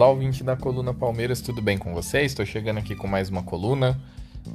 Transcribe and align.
Olá, 0.00 0.08
ouvinte 0.08 0.42
da 0.42 0.56
coluna 0.56 0.94
Palmeiras, 0.94 1.42
tudo 1.42 1.60
bem 1.60 1.76
com 1.76 1.92
vocês? 1.92 2.32
Estou 2.32 2.46
chegando 2.46 2.78
aqui 2.78 2.96
com 2.96 3.06
mais 3.06 3.28
uma 3.28 3.42
coluna. 3.42 4.00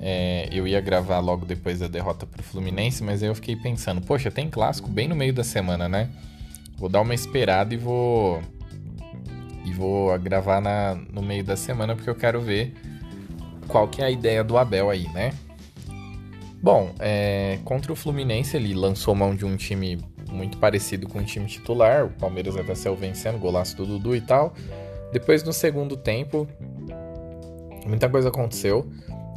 É, 0.02 0.50
eu 0.52 0.68
ia 0.68 0.82
gravar 0.82 1.20
logo 1.20 1.46
depois 1.46 1.78
da 1.78 1.88
derrota 1.88 2.26
para 2.26 2.42
o 2.42 2.44
Fluminense, 2.44 3.04
mas 3.04 3.22
aí 3.22 3.30
eu 3.30 3.36
fiquei 3.36 3.56
pensando, 3.56 4.02
poxa, 4.02 4.32
tem 4.32 4.50
clássico 4.50 4.90
bem 4.90 5.08
no 5.08 5.16
meio 5.16 5.32
da 5.32 5.44
semana, 5.44 5.88
né? 5.88 6.10
Vou 6.80 6.90
dar 6.90 7.00
uma 7.02 7.14
esperada 7.14 7.76
e 7.76 7.78
vou 7.78 8.42
e 9.64 9.72
vou 9.72 10.18
gravar 10.18 10.60
na, 10.60 10.96
no 11.14 11.22
meio 11.22 11.44
da 11.44 11.56
semana 11.56 11.96
porque 11.96 12.10
eu 12.10 12.16
quero 12.16 12.42
ver 12.42 12.74
qual 13.68 13.88
que 13.88 14.02
é 14.02 14.06
a 14.06 14.10
ideia 14.10 14.44
do 14.44 14.58
Abel 14.58 14.90
aí, 14.90 15.08
né? 15.10 15.32
Bom, 16.60 16.92
é, 16.98 17.60
contra 17.64 17.94
o 17.94 17.96
Fluminense 17.96 18.58
ele 18.58 18.74
lançou 18.74 19.14
mão 19.14 19.36
de 19.36 19.46
um 19.46 19.56
time 19.56 20.04
muito 20.32 20.58
parecido 20.58 21.08
com 21.08 21.20
o 21.20 21.24
time 21.24 21.46
titular, 21.46 22.04
o 22.04 22.10
Palmeiras 22.10 22.58
até 22.58 22.74
saiu 22.74 22.96
vencendo, 22.96 23.38
golaço 23.38 23.78
do 23.78 23.86
Dudu 23.86 24.16
e 24.16 24.22
tal. 24.22 24.56
Depois 25.12 25.44
no 25.44 25.54
segundo 25.54 25.96
tempo, 25.96 26.48
muita 27.86 28.10
coisa 28.10 28.30
aconteceu 28.30 28.90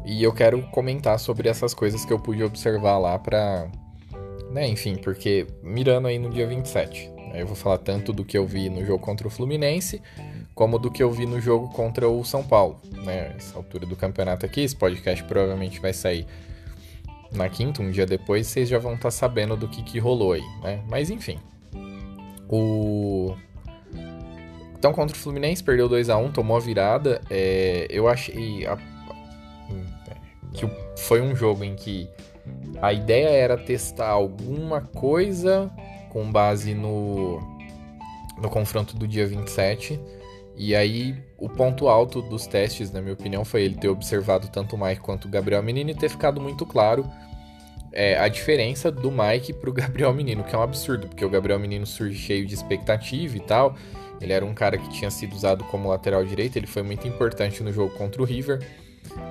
e 0.05 0.23
eu 0.23 0.33
quero 0.33 0.63
comentar 0.71 1.19
sobre 1.19 1.49
essas 1.49 1.75
coisas 1.75 2.05
que 2.05 2.13
eu 2.13 2.19
pude 2.19 2.43
observar 2.43 2.99
lá 2.99 3.19
pra. 3.19 3.69
Né, 4.51 4.67
enfim, 4.67 4.97
porque 4.97 5.47
mirando 5.63 6.09
aí 6.09 6.19
no 6.19 6.31
dia 6.31 6.47
27. 6.47 7.13
Eu 7.35 7.47
vou 7.47 7.55
falar 7.55 7.77
tanto 7.79 8.13
do 8.13 8.25
que 8.25 8.39
eu 8.39 8.47
vi 8.47 8.71
no 8.71 8.85
jogo 8.85 9.05
contra 9.05 9.29
o 9.29 9.31
Fluminense, 9.31 10.01
como 10.55 10.79
do 10.79 10.91
que 10.91 11.03
eu 11.03 11.11
vi 11.11 11.27
no 11.27 11.39
jogo 11.39 11.69
contra 11.69 12.09
o 12.09 12.25
São 12.25 12.43
Paulo. 12.43 12.81
Né? 13.05 13.35
Essa 13.37 13.57
altura 13.59 13.85
do 13.85 13.95
campeonato 13.95 14.47
aqui, 14.47 14.63
esse 14.63 14.75
podcast 14.75 15.23
provavelmente 15.25 15.79
vai 15.79 15.93
sair 15.93 16.27
na 17.31 17.49
quinta, 17.49 17.83
um 17.83 17.91
dia 17.91 18.07
depois, 18.07 18.47
vocês 18.47 18.69
já 18.69 18.79
vão 18.79 18.95
estar 18.95 19.09
tá 19.09 19.11
sabendo 19.11 19.57
do 19.57 19.69
que, 19.69 19.83
que 19.83 19.99
rolou 19.99 20.33
aí, 20.33 20.43
né? 20.63 20.83
Mas 20.89 21.11
enfim. 21.11 21.39
O 22.49 23.37
então, 24.79 24.93
contra 24.93 25.17
o 25.17 25.19
Fluminense, 25.19 25.63
perdeu 25.63 25.89
2 25.89 26.09
a 26.09 26.17
1 26.17 26.31
tomou 26.31 26.57
a 26.57 26.61
virada. 26.61 27.21
É, 27.29 27.87
eu 27.91 28.07
achei 28.07 28.65
a, 28.65 28.79
que 30.53 30.71
foi 30.97 31.21
um 31.21 31.35
jogo 31.35 31.65
em 31.65 31.75
que 31.75 32.09
a 32.81 32.93
ideia 32.93 33.29
era 33.29 33.57
testar 33.57 34.09
alguma 34.09 34.81
coisa 34.81 35.71
com 36.11 36.31
base 36.31 36.75
no, 36.75 37.41
no 38.41 38.49
confronto 38.49 38.97
do 38.97 39.07
dia 39.07 39.27
27. 39.27 40.01
E 40.57 40.75
aí, 40.75 41.17
o 41.37 41.49
ponto 41.49 41.89
alto 41.89 42.23
dos 42.23 42.47
testes, 42.47 42.93
na 42.93 43.01
minha 43.01 43.15
opinião, 43.15 43.45
foi 43.45 43.63
ele 43.63 43.75
ter 43.75 43.89
observado 43.89 44.49
tanto 44.49 44.77
o 44.77 44.79
Mike 44.81 45.01
quanto 45.01 45.27
o 45.27 45.29
Gabriel 45.29 45.63
Menino 45.63 45.91
e 45.91 45.95
ter 45.95 46.09
ficado 46.09 46.41
muito 46.41 46.65
claro 46.65 47.05
é, 47.93 48.19
a 48.19 48.29
diferença 48.29 48.91
do 48.91 49.11
Mike 49.11 49.53
pro 49.55 49.73
Gabriel 49.75 50.13
Menino, 50.13 50.45
que 50.45 50.55
é 50.55 50.59
um 50.59 50.63
absurdo, 50.63 51.09
porque 51.09 51.25
o 51.25 51.31
Gabriel 51.31 51.59
Menino 51.59 51.87
surge 51.87 52.19
cheio 52.19 52.47
de 52.47 52.55
expectativa 52.55 53.37
e 53.37 53.41
tal. 53.41 53.75
Ele 54.21 54.33
era 54.33 54.45
um 54.45 54.55
cara 54.55 54.77
que 54.77 54.89
tinha 54.91 55.11
sido 55.11 55.35
usado 55.35 55.65
como 55.65 55.89
lateral 55.89 56.25
direito, 56.25 56.57
ele 56.57 56.67
foi 56.67 56.83
muito 56.83 57.07
importante 57.07 57.63
no 57.63 57.73
jogo 57.73 57.95
contra 57.97 58.21
o 58.21 58.25
River. 58.25 58.61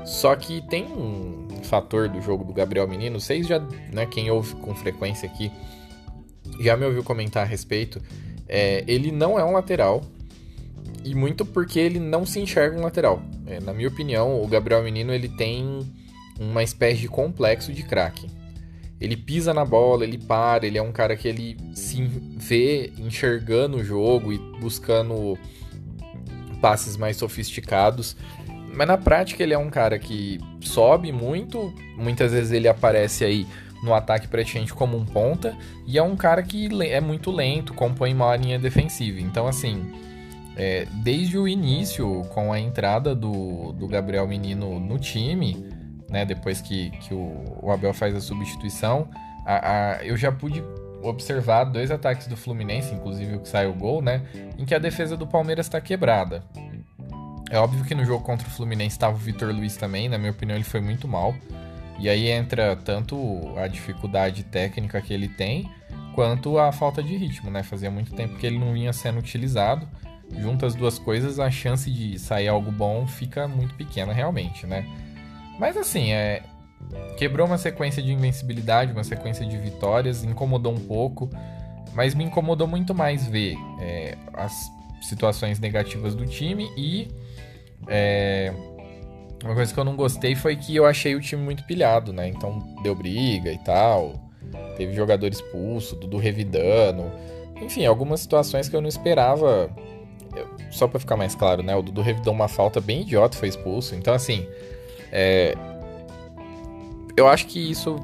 Só 0.05 0.35
que 0.35 0.61
tem 0.69 0.85
um 0.85 1.47
fator 1.63 2.09
do 2.09 2.21
jogo 2.21 2.43
do 2.43 2.53
Gabriel 2.53 2.87
Menino, 2.87 3.19
vocês 3.19 3.45
já, 3.47 3.59
né, 3.91 4.05
quem 4.05 4.31
ouve 4.31 4.55
com 4.55 4.73
frequência 4.73 5.29
aqui, 5.29 5.51
já 6.59 6.75
me 6.75 6.85
ouviu 6.85 7.03
comentar 7.03 7.43
a 7.43 7.45
respeito. 7.45 8.01
É, 8.47 8.83
ele 8.87 9.11
não 9.11 9.37
é 9.37 9.43
um 9.43 9.51
lateral, 9.51 10.01
e 11.03 11.15
muito 11.15 11.45
porque 11.45 11.79
ele 11.79 11.99
não 11.99 12.25
se 12.25 12.39
enxerga 12.39 12.77
um 12.77 12.83
lateral. 12.83 13.21
É, 13.45 13.59
na 13.61 13.73
minha 13.73 13.87
opinião, 13.87 14.41
o 14.41 14.47
Gabriel 14.47 14.83
Menino 14.83 15.13
ele 15.13 15.29
tem 15.29 15.79
uma 16.39 16.61
espécie 16.61 17.01
de 17.01 17.07
complexo 17.07 17.71
de 17.71 17.83
craque. 17.83 18.27
Ele 18.99 19.15
pisa 19.15 19.53
na 19.53 19.63
bola, 19.63 20.03
ele 20.03 20.17
para, 20.17 20.65
ele 20.65 20.77
é 20.77 20.81
um 20.81 20.91
cara 20.91 21.15
que 21.15 21.27
ele 21.27 21.57
se 21.73 22.03
vê 22.03 22.91
enxergando 22.97 23.77
o 23.77 23.83
jogo 23.83 24.33
e 24.33 24.37
buscando 24.59 25.37
passes 26.59 26.97
mais 26.97 27.17
sofisticados. 27.17 28.15
Mas 28.73 28.87
na 28.87 28.97
prática 28.97 29.43
ele 29.43 29.53
é 29.53 29.57
um 29.57 29.69
cara 29.69 29.97
que 29.99 30.39
sobe 30.61 31.11
muito, 31.11 31.73
muitas 31.95 32.31
vezes 32.31 32.51
ele 32.51 32.67
aparece 32.67 33.23
aí 33.23 33.47
no 33.83 33.93
ataque 33.93 34.27
praticamente 34.27 34.73
como 34.73 34.97
um 34.97 35.05
ponta, 35.05 35.55
e 35.85 35.97
é 35.97 36.03
um 36.03 36.15
cara 36.15 36.41
que 36.41 36.67
é 36.83 36.99
muito 36.99 37.31
lento, 37.31 37.73
compõe 37.73 38.13
uma 38.13 38.35
linha 38.35 38.57
defensiva. 38.57 39.21
Então, 39.21 39.47
assim, 39.47 39.91
é, 40.55 40.87
desde 41.03 41.37
o 41.37 41.47
início, 41.47 42.25
com 42.33 42.51
a 42.51 42.59
entrada 42.59 43.13
do, 43.13 43.71
do 43.73 43.87
Gabriel 43.87 44.27
Menino 44.27 44.79
no 44.79 44.97
time, 44.97 45.55
né, 46.09 46.25
depois 46.25 46.61
que, 46.61 46.89
que 46.91 47.13
o, 47.13 47.59
o 47.61 47.71
Abel 47.71 47.93
faz 47.93 48.15
a 48.15 48.21
substituição, 48.21 49.09
a, 49.45 49.95
a, 49.97 50.05
eu 50.05 50.17
já 50.17 50.31
pude 50.31 50.63
observar 51.01 51.65
dois 51.65 51.91
ataques 51.91 52.27
do 52.27 52.35
Fluminense, 52.35 52.93
inclusive 52.93 53.35
o 53.35 53.39
que 53.39 53.47
saiu 53.47 53.71
o 53.71 53.73
gol, 53.73 54.01
né, 54.01 54.23
em 54.57 54.65
que 54.65 54.73
a 54.73 54.79
defesa 54.79 55.15
do 55.15 55.27
Palmeiras 55.27 55.67
está 55.67 55.79
quebrada. 55.79 56.43
É 57.49 57.57
óbvio 57.57 57.85
que 57.85 57.95
no 57.95 58.03
jogo 58.03 58.23
contra 58.23 58.47
o 58.47 58.51
Fluminense 58.51 58.95
estava 58.95 59.15
o 59.15 59.19
Vitor 59.19 59.53
Luiz 59.53 59.77
também, 59.77 60.09
na 60.09 60.17
minha 60.17 60.31
opinião 60.31 60.57
ele 60.57 60.65
foi 60.65 60.81
muito 60.81 61.07
mal. 61.07 61.33
E 61.99 62.09
aí 62.09 62.27
entra 62.27 62.75
tanto 62.75 63.17
a 63.57 63.67
dificuldade 63.67 64.43
técnica 64.43 65.01
que 65.01 65.13
ele 65.13 65.27
tem, 65.27 65.69
quanto 66.13 66.59
a 66.59 66.71
falta 66.71 67.01
de 67.01 67.15
ritmo, 67.15 67.49
né? 67.49 67.63
Fazia 67.63 67.89
muito 67.89 68.13
tempo 68.13 68.35
que 68.37 68.45
ele 68.45 68.59
não 68.59 68.73
vinha 68.73 68.93
sendo 68.93 69.19
utilizado. 69.19 69.87
Junta 70.37 70.65
as 70.65 70.75
duas 70.75 70.99
coisas, 70.99 71.39
a 71.39 71.49
chance 71.49 71.89
de 71.89 72.19
sair 72.19 72.47
algo 72.49 72.71
bom 72.71 73.07
fica 73.07 73.47
muito 73.47 73.73
pequena 73.75 74.13
realmente, 74.13 74.67
né? 74.67 74.85
Mas 75.59 75.77
assim, 75.77 76.11
é. 76.11 76.43
Quebrou 77.17 77.47
uma 77.47 77.57
sequência 77.57 78.01
de 78.01 78.13
invencibilidade, 78.13 78.93
uma 78.93 79.03
sequência 79.03 79.45
de 79.45 79.57
vitórias, 79.57 80.23
incomodou 80.23 80.71
um 80.71 80.79
pouco, 80.79 81.29
mas 81.93 82.13
me 82.13 82.23
incomodou 82.23 82.67
muito 82.67 82.93
mais 82.93 83.27
ver 83.27 83.57
é, 83.81 84.15
as 84.33 84.71
situações 85.01 85.59
negativas 85.59 86.15
do 86.15 86.25
time 86.25 86.69
e. 86.77 87.07
É, 87.87 88.53
uma 89.43 89.53
coisa 89.53 89.73
que 89.73 89.79
eu 89.79 89.83
não 89.83 89.95
gostei 89.95 90.35
foi 90.35 90.55
que 90.55 90.75
eu 90.75 90.85
achei 90.85 91.15
o 91.15 91.21
time 91.21 91.41
muito 91.41 91.63
pilhado, 91.63 92.11
né? 92.11 92.27
Então 92.27 92.59
deu 92.81 92.95
briga 92.95 93.51
e 93.51 93.57
tal. 93.59 94.13
Teve 94.75 94.93
jogador 94.93 95.27
expulso, 95.27 95.95
Dudu 95.95 96.17
revidando. 96.17 97.11
Enfim, 97.61 97.85
algumas 97.85 98.19
situações 98.19 98.69
que 98.69 98.75
eu 98.75 98.81
não 98.81 98.89
esperava. 98.89 99.69
Só 100.71 100.87
para 100.87 100.99
ficar 100.99 101.15
mais 101.15 101.33
claro, 101.33 101.63
né? 101.63 101.75
O 101.75 101.81
Dudu 101.81 102.01
revidou 102.01 102.33
uma 102.33 102.47
falta 102.47 102.79
bem 102.79 103.01
idiota, 103.01 103.37
foi 103.37 103.47
expulso. 103.47 103.95
Então, 103.95 104.13
assim, 104.13 104.47
é, 105.11 105.55
eu 107.15 107.27
acho 107.27 107.47
que 107.47 107.59
isso 107.59 107.95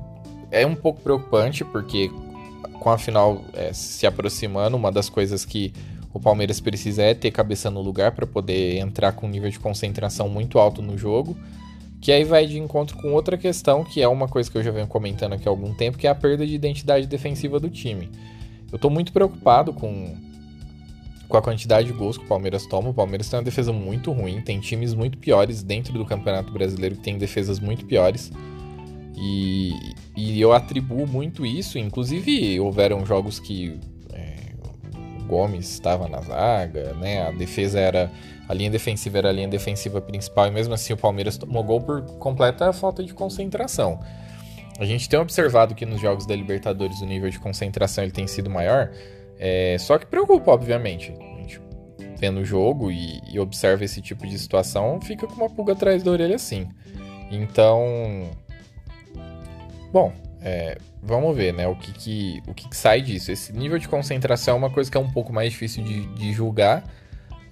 é 0.52 0.66
um 0.66 0.76
pouco 0.76 1.02
preocupante, 1.02 1.64
porque 1.64 2.12
com 2.80 2.90
a 2.90 2.98
final 2.98 3.44
é, 3.54 3.72
se 3.74 4.06
aproximando, 4.06 4.76
uma 4.76 4.92
das 4.92 5.10
coisas 5.10 5.46
que 5.46 5.74
o 6.14 6.20
Palmeiras 6.20 6.60
precisa 6.60 7.02
é 7.02 7.14
ter 7.14 7.32
cabeça 7.32 7.72
no 7.72 7.82
lugar 7.82 8.12
para 8.12 8.28
poder 8.28 8.78
entrar 8.78 9.14
com 9.14 9.26
um 9.26 9.30
nível 9.30 9.50
de 9.50 9.60
concentração 9.60 10.30
muito 10.30 10.60
alto 10.60 10.82
no 10.82 10.98
jogo. 10.98 11.36
Que 12.00 12.12
aí 12.12 12.24
vai 12.24 12.46
de 12.46 12.60
encontro 12.60 12.98
com 12.98 13.14
outra 13.14 13.38
questão, 13.38 13.84
que 13.84 14.02
é 14.02 14.08
uma 14.08 14.28
coisa 14.28 14.52
que 14.52 14.58
eu 14.58 14.64
já 14.64 14.72
venho 14.72 14.86
comentando 14.86 15.34
aqui 15.34 15.48
há 15.48 15.52
algum 15.52 15.74
tempo, 15.74 15.98
que 15.98 16.06
é 16.06 16.10
a 16.10 16.16
perda 16.16 16.46
de 16.46 16.54
identidade 16.54 17.08
defensiva 17.08 17.60
do 17.60 17.70
time. 17.70 18.12
Eu 18.72 18.76
estou 18.76 18.92
muito 18.92 19.14
preocupado 19.14 19.72
com 19.72 20.16
com 21.28 21.38
a 21.38 21.42
quantidade 21.42 21.88
de 21.88 21.94
gols 21.94 22.18
que 22.18 22.26
o 22.26 22.28
Palmeiras 22.28 22.66
toma. 22.66 22.90
O 22.90 22.94
Palmeiras 22.94 23.30
tem 23.30 23.40
uma 23.40 23.44
defesa 23.44 23.72
muito 23.72 24.12
ruim, 24.12 24.42
tem 24.42 24.60
times 24.60 24.94
muito 24.94 25.18
piores 25.18 25.64
dentro 25.64 25.94
do 25.94 26.06
Campeonato 26.06 26.52
Brasileiro 26.52 26.96
que 26.96 27.02
tem 27.02 27.18
defesas 27.18 27.60
muito 27.60 27.86
piores. 27.86 28.32
E, 29.16 29.74
e 30.18 30.42
eu 30.42 30.54
atribuo 30.54 31.08
muito 31.08 31.46
isso, 31.46 31.78
inclusive 31.78 32.60
houveram 32.60 33.06
jogos 33.06 33.40
que 33.40 33.80
é, 34.12 34.54
o 35.20 35.24
Gomes 35.26 35.70
estava 35.70 36.08
na 36.08 36.22
zaga, 36.22 36.94
né? 36.96 37.28
A 37.28 37.32
defesa 37.32 37.80
era. 37.80 38.12
A 38.48 38.54
linha 38.54 38.70
defensiva 38.70 39.20
era 39.20 39.30
a 39.30 39.32
linha 39.32 39.48
defensiva 39.48 40.02
principal, 40.02 40.48
e 40.48 40.52
mesmo 40.52 40.74
assim 40.74 40.92
o 40.92 40.98
Palmeiras 40.98 41.38
tomou 41.38 41.64
gol 41.64 41.80
por 41.80 42.02
completa 42.18 42.74
falta 42.74 43.02
de 43.02 43.14
concentração. 43.14 44.02
A 44.78 44.86
gente 44.86 45.08
tem 45.08 45.18
observado 45.18 45.74
que 45.74 45.86
nos 45.86 46.02
jogos 46.02 46.26
da 46.26 46.36
Libertadores 46.36 47.00
o 47.00 47.06
nível 47.06 47.30
de 47.30 47.40
concentração 47.40 48.04
ele 48.04 48.12
tem 48.12 48.28
sido 48.28 48.50
maior, 48.50 48.92
é, 49.40 49.78
só 49.80 49.98
que 49.98 50.06
preocupa, 50.06 50.52
obviamente. 50.52 51.12
A 51.12 51.42
gente 51.42 51.62
vendo 52.18 52.40
o 52.40 52.46
jogo 52.46 52.92
e, 52.92 53.22
e, 53.32 53.40
observa 53.40 53.84
esse 53.84 54.02
tipo 54.02 54.26
de 54.26 54.38
situação, 54.38 55.00
fica 55.02 55.28
com 55.28 55.36
uma 55.36 55.50
pulga 55.50 55.74
atrás 55.74 56.04
da 56.04 56.12
orelha 56.12 56.36
assim. 56.36 56.68
Então. 57.30 58.30
Bom, 59.92 60.14
é, 60.42 60.78
vamos 61.02 61.36
ver, 61.36 61.54
né? 61.54 61.68
O 61.68 61.76
que, 61.76 61.92
que 61.92 62.44
o 62.48 62.54
que, 62.54 62.70
que, 62.70 62.76
sai 62.76 63.02
disso. 63.02 63.32
Esse 63.32 63.54
nível 63.54 63.78
de 63.78 63.88
concentração 63.88 64.56
é 64.56 64.58
uma 64.58 64.70
coisa 64.70 64.90
que 64.90 64.98
é 64.98 65.00
um 65.00 65.12
pouco 65.12 65.32
mais 65.34 65.52
difícil 65.52 65.84
de, 65.84 66.06
de 66.16 66.32
julgar 66.34 66.84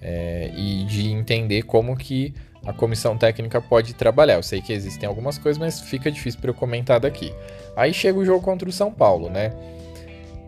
é, 0.01 0.51
e 0.55 0.83
de 0.85 1.09
entender 1.11 1.63
como 1.63 1.95
que 1.95 2.33
a 2.65 2.73
comissão 2.73 3.17
técnica 3.17 3.61
pode 3.61 3.93
trabalhar. 3.93 4.35
Eu 4.35 4.43
sei 4.43 4.61
que 4.61 4.71
existem 4.73 5.07
algumas 5.07 5.37
coisas, 5.37 5.59
mas 5.59 5.81
fica 5.81 6.11
difícil 6.11 6.39
para 6.39 6.49
eu 6.49 6.53
comentar 6.53 6.99
daqui. 6.99 7.33
Aí 7.75 7.93
chega 7.93 8.17
o 8.17 8.25
jogo 8.25 8.43
contra 8.43 8.67
o 8.67 8.71
São 8.71 8.91
Paulo, 8.91 9.29
né? 9.29 9.51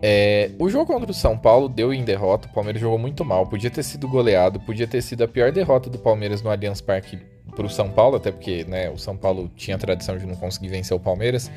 É, 0.02 0.50
o 0.58 0.68
jogo 0.68 0.86
contra 0.86 1.10
o 1.10 1.14
São 1.14 1.36
Paulo 1.36 1.68
deu 1.68 1.92
em 1.92 2.04
derrota, 2.04 2.48
o 2.48 2.52
Palmeiras 2.52 2.80
jogou 2.80 2.98
muito 2.98 3.24
mal, 3.24 3.46
podia 3.46 3.70
ter 3.70 3.82
sido 3.82 4.06
goleado, 4.06 4.60
podia 4.60 4.86
ter 4.86 5.00
sido 5.00 5.24
a 5.24 5.28
pior 5.28 5.50
derrota 5.50 5.88
do 5.88 5.98
Palmeiras 5.98 6.42
no 6.42 6.50
Allianz 6.50 6.80
Parque 6.80 7.18
para 7.54 7.64
o 7.64 7.70
São 7.70 7.88
Paulo, 7.88 8.16
até 8.16 8.30
porque 8.30 8.64
né, 8.64 8.90
o 8.90 8.98
São 8.98 9.16
Paulo 9.16 9.50
tinha 9.56 9.76
a 9.76 9.78
tradição 9.78 10.18
de 10.18 10.26
não 10.26 10.34
conseguir 10.34 10.68
vencer 10.68 10.96
o 10.96 11.00
Palmeiras 11.00 11.50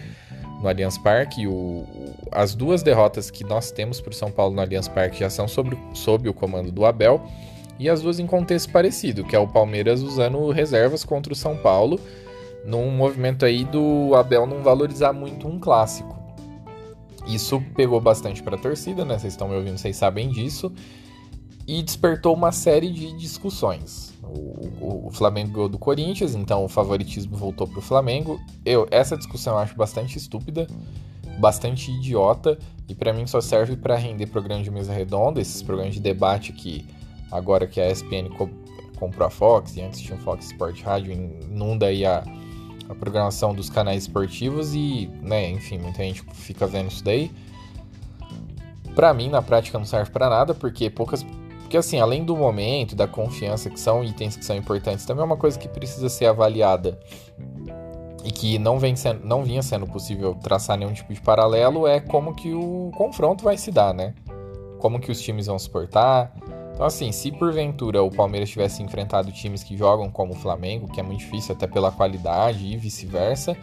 no 0.61 0.67
Allianz 0.67 0.97
Parque. 0.97 1.47
O, 1.47 1.85
as 2.31 2.55
duas 2.55 2.83
derrotas 2.83 3.29
que 3.29 3.43
nós 3.43 3.71
temos 3.71 3.99
para 3.99 4.11
o 4.11 4.15
São 4.15 4.31
Paulo 4.31 4.55
no 4.55 4.61
Allianz 4.61 4.87
Parque 4.87 5.19
já 5.19 5.29
são 5.29 5.47
sobre, 5.47 5.77
sob 5.93 6.29
o 6.29 6.33
comando 6.33 6.71
do 6.71 6.85
Abel. 6.85 7.21
e 7.79 7.89
as 7.89 8.01
duas 8.01 8.19
em 8.19 8.25
contexto 8.25 8.71
parecido, 8.71 9.23
que 9.23 9.35
é 9.35 9.39
o 9.39 9.47
Palmeiras 9.47 10.01
usando 10.01 10.49
reservas 10.51 11.03
contra 11.03 11.33
o 11.33 11.35
São 11.35 11.55
Paulo, 11.57 11.99
num 12.65 12.89
movimento 12.89 13.45
aí 13.45 13.63
do 13.63 14.15
Abel 14.15 14.45
não 14.45 14.63
valorizar 14.63 15.13
muito 15.13 15.47
um 15.47 15.59
clássico. 15.59 16.26
Isso 17.27 17.61
pegou 17.75 17.99
bastante 17.99 18.41
para 18.41 18.55
a 18.55 18.59
torcida, 18.59 19.03
né? 19.03 19.19
Vocês 19.19 19.33
estão 19.33 19.47
me 19.47 19.55
ouvindo, 19.55 19.77
vocês 19.77 19.95
sabem 19.95 20.29
disso. 20.29 20.71
E 21.67 21.83
despertou 21.83 22.33
uma 22.33 22.51
série 22.51 22.89
de 22.89 23.11
discussões. 23.17 24.13
O, 24.23 24.85
o, 24.85 25.07
o 25.07 25.11
Flamengo 25.11 25.51
ganhou 25.51 25.69
do 25.69 25.77
Corinthians, 25.77 26.33
então 26.33 26.63
o 26.63 26.69
favoritismo 26.69 27.35
voltou 27.35 27.67
para 27.67 27.79
o 27.79 27.81
Flamengo. 27.81 28.39
Eu, 28.65 28.87
essa 28.89 29.17
discussão 29.17 29.53
eu 29.53 29.59
acho 29.59 29.75
bastante 29.75 30.17
estúpida, 30.17 30.65
bastante 31.39 31.91
idiota, 31.91 32.57
e 32.87 32.95
para 32.95 33.11
mim 33.11 33.27
só 33.27 33.41
serve 33.41 33.75
para 33.75 33.95
render 33.95 34.27
programas 34.27 34.63
de 34.63 34.71
mesa 34.71 34.93
redonda, 34.93 35.41
esses 35.41 35.61
programas 35.61 35.93
de 35.93 35.99
debate 35.99 36.53
que 36.53 36.85
agora 37.29 37.67
que 37.67 37.81
a 37.81 37.91
ESPN 37.91 38.29
co 38.37 38.49
comprou 38.97 39.27
a 39.27 39.29
Fox, 39.29 39.75
e 39.75 39.81
antes 39.81 39.99
tinha 39.99 40.17
o 40.17 40.21
Fox 40.21 40.47
Sport 40.47 40.81
Rádio, 40.81 41.11
inunda 41.13 41.85
aí 41.85 42.03
a, 42.03 42.23
a 42.89 42.95
programação 42.95 43.53
dos 43.53 43.69
canais 43.69 44.03
esportivos 44.03 44.73
e, 44.73 45.09
né, 45.21 45.49
enfim, 45.49 45.77
muita 45.77 46.03
gente 46.03 46.23
fica 46.33 46.65
vendo 46.65 46.89
isso 46.89 47.03
daí. 47.03 47.31
Pra 48.95 49.13
mim, 49.13 49.29
na 49.29 49.41
prática, 49.41 49.77
não 49.77 49.85
serve 49.85 50.09
para 50.11 50.29
nada, 50.29 50.53
porque 50.53 50.89
poucas. 50.89 51.25
Porque, 51.61 51.77
assim, 51.77 51.99
além 51.99 52.23
do 52.23 52.35
momento, 52.35 52.95
da 52.95 53.07
confiança, 53.07 53.69
que 53.69 53.79
são 53.79 54.03
itens 54.03 54.37
que 54.37 54.45
são 54.45 54.55
importantes, 54.55 55.05
também 55.05 55.21
é 55.21 55.25
uma 55.25 55.37
coisa 55.37 55.59
que 55.59 55.67
precisa 55.67 56.07
ser 56.07 56.25
avaliada 56.25 56.97
e 58.27 58.31
que 58.31 58.59
não, 58.59 58.77
vem 58.77 58.95
sendo, 58.95 59.25
não 59.25 59.43
vinha 59.43 59.61
sendo 59.61 59.87
possível 59.87 60.35
traçar 60.35 60.77
nenhum 60.77 60.91
tipo 60.91 61.13
de 61.13 61.21
paralelo 61.21 61.87
é 61.87 61.99
como 61.99 62.35
que 62.35 62.53
o 62.53 62.91
confronto 62.97 63.43
vai 63.43 63.57
se 63.57 63.71
dar, 63.71 63.93
né? 63.93 64.13
Como 64.79 64.99
que 64.99 65.11
os 65.11 65.21
times 65.21 65.47
vão 65.47 65.57
se 65.57 65.69
portar, 65.69 66.33
então, 66.77 66.85
assim, 66.85 67.11
se 67.11 67.31
porventura 67.31 68.03
o 68.03 68.11
Palmeiras 68.11 68.51
tivesse 68.51 68.83
enfrentado 68.83 69.31
times 69.31 69.63
que 69.63 69.75
jogam 69.75 70.11
como 70.11 70.33
o 70.33 70.35
Flamengo, 70.35 70.87
que 70.87 70.99
é 70.99 71.03
muito 71.03 71.21
difícil 71.21 71.55
até 71.55 71.65
pela 71.65 71.91
qualidade 71.91 72.67
e 72.67 72.77
vice-versa, 72.77 73.57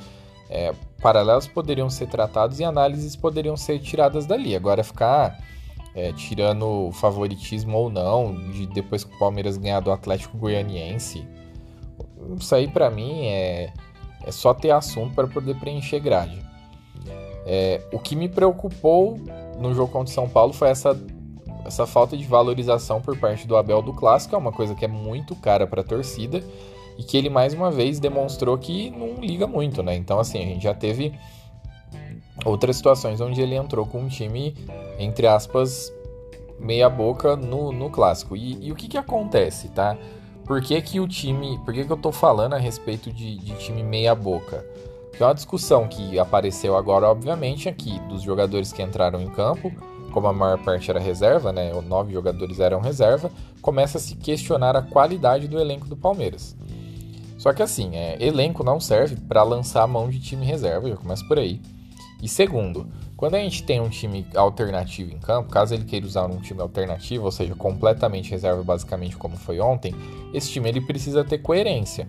é, 0.51 0.75
paralelos 1.01 1.47
poderiam 1.47 1.89
ser 1.89 2.09
tratados 2.09 2.59
e 2.59 2.65
análises 2.65 3.15
poderiam 3.15 3.57
ser 3.57 3.79
tiradas 3.79 4.27
dali. 4.27 4.57
Agora, 4.57 4.83
ficar 4.83 5.39
é, 5.95 6.13
tirando 6.13 6.91
favoritismo 6.91 7.79
ou 7.79 7.89
não, 7.89 8.35
de 8.51 8.67
depois 8.67 9.05
que 9.05 9.15
o 9.15 9.19
Palmeiras 9.21 9.57
ganhar 9.59 9.79
do 9.79 9.93
Atlético 9.93 10.37
Goianiense, 10.37 11.25
isso 12.37 12.53
aí 12.53 12.67
para 12.67 12.91
mim 12.91 13.27
é, 13.27 13.73
é 14.27 14.33
só 14.33 14.53
ter 14.53 14.73
assunto 14.73 15.15
para 15.15 15.29
poder 15.29 15.55
preencher 15.61 16.01
grade. 16.01 16.45
É, 17.47 17.81
o 17.93 17.99
que 18.01 18.17
me 18.17 18.29
preocupou 18.29 19.17
no 19.57 19.73
jogo 19.73 19.93
contra 19.93 20.11
o 20.11 20.13
São 20.13 20.29
Paulo 20.29 20.53
foi 20.53 20.71
essa 20.71 21.01
essa 21.65 21.87
falta 21.87 22.17
de 22.17 22.25
valorização 22.25 23.01
por 23.01 23.17
parte 23.19 23.47
do 23.47 23.57
Abel 23.57 23.83
do 23.83 23.93
clássico 23.93 24.35
é 24.35 24.39
uma 24.39 24.53
coisa 24.53 24.75
que 24.75 24.85
é 24.85 24.89
muito 24.89 25.35
cara 25.37 25.67
para 25.67 25.81
a 25.81 25.85
torcida 25.85 26.43
e 26.99 27.03
que 27.03 27.17
ele 27.17 27.29
mais 27.29 27.55
uma 27.55 27.71
vez 27.71 27.99
demonstrou 27.99 28.57
que 28.57 28.91
não 28.91 29.21
liga 29.21 29.47
muito, 29.47 29.83
né? 29.83 29.95
Então 29.95 30.19
assim, 30.21 30.39
a 30.39 30.47
gente 30.47 30.63
já 30.63 30.75
teve 30.75 31.13
outras 32.45 32.77
situações 32.77 33.21
onde 33.21 33.41
ele 33.41 33.55
entrou 33.55 33.87
com 33.87 34.01
um 34.01 34.09
time 34.09 34.55
entre 34.99 35.27
aspas 35.27 35.93
meia 36.59 36.89
boca 36.89 37.37
no, 37.37 37.73
no 37.73 37.91
clássico. 37.91 38.37
E, 38.37 38.67
e 38.67 38.73
o 38.73 38.75
que 38.75 38.89
que 38.89 38.99
acontece, 38.99 39.69
tá? 39.69 39.97
Por 40.45 40.61
que, 40.61 40.81
que 40.83 41.01
o 41.01 41.09
time. 41.09 41.59
Por 41.65 41.73
que, 41.73 41.85
que 41.85 41.91
eu 41.91 41.97
tô 41.97 42.13
falando 42.13 42.55
a 42.55 42.59
respeito 42.59 43.11
de, 43.11 43.37
de 43.39 43.55
time 43.55 43.83
meia 43.83 44.15
boca? 44.15 44.65
Que 45.13 45.23
é 45.23 45.27
uma 45.27 45.35
discussão 45.35 45.89
que 45.89 46.19
apareceu 46.19 46.77
agora, 46.77 47.09
obviamente, 47.09 47.69
aqui 47.69 47.99
dos 48.09 48.23
jogadores 48.23 48.73
que 48.73 48.83
entraram 48.83 49.21
em 49.21 49.29
campo 49.29 49.73
como 50.15 50.29
a 50.29 50.33
maior 50.33 50.59
parte 50.59 50.89
era 50.89 51.01
reserva, 51.01 51.53
né, 51.53 51.73
nove 51.89 52.13
jogadores 52.13 52.61
eram 52.61 52.81
reserva, 52.81 53.33
começa 53.61 53.99
a 53.99 54.01
se 54.01 54.15
questionar 54.15 54.77
a 54.77 54.83
qualidade 54.83 55.49
do 55.49 55.59
elenco 55.59 55.89
do 55.89 55.97
Palmeiras. 55.97 56.57
Só 57.37 57.53
que 57.53 57.61
assim, 57.61 57.97
é, 57.97 58.17
elenco 58.25 58.63
não 58.63 58.79
serve 58.79 59.17
para 59.17 59.43
lançar 59.43 59.83
a 59.83 59.87
mão 59.89 60.09
de 60.09 60.21
time 60.21 60.47
reserva, 60.47 60.89
já 60.89 60.97
começa 60.97 61.25
por 61.27 61.37
aí. 61.37 61.61
E 62.23 62.29
segundo, 62.29 62.87
quando 63.17 63.35
a 63.35 63.41
gente 63.41 63.65
tem 63.65 63.81
um 63.81 63.89
time 63.89 64.25
alternativo 64.37 65.13
em 65.13 65.19
campo, 65.19 65.51
caso 65.51 65.75
ele 65.75 65.85
queira 65.85 66.07
usar 66.07 66.27
um 66.27 66.41
time 66.41 66.61
alternativo, 66.61 67.25
ou 67.25 67.33
seja, 67.33 67.57
completamente 67.57 68.31
reserva 68.31 68.63
basicamente 68.63 69.17
como 69.17 69.37
foi 69.37 69.59
ontem, 69.59 69.93
esse 70.33 70.49
time 70.49 70.69
ele 70.69 70.81
precisa 70.81 71.25
ter 71.25 71.39
coerência. 71.39 72.07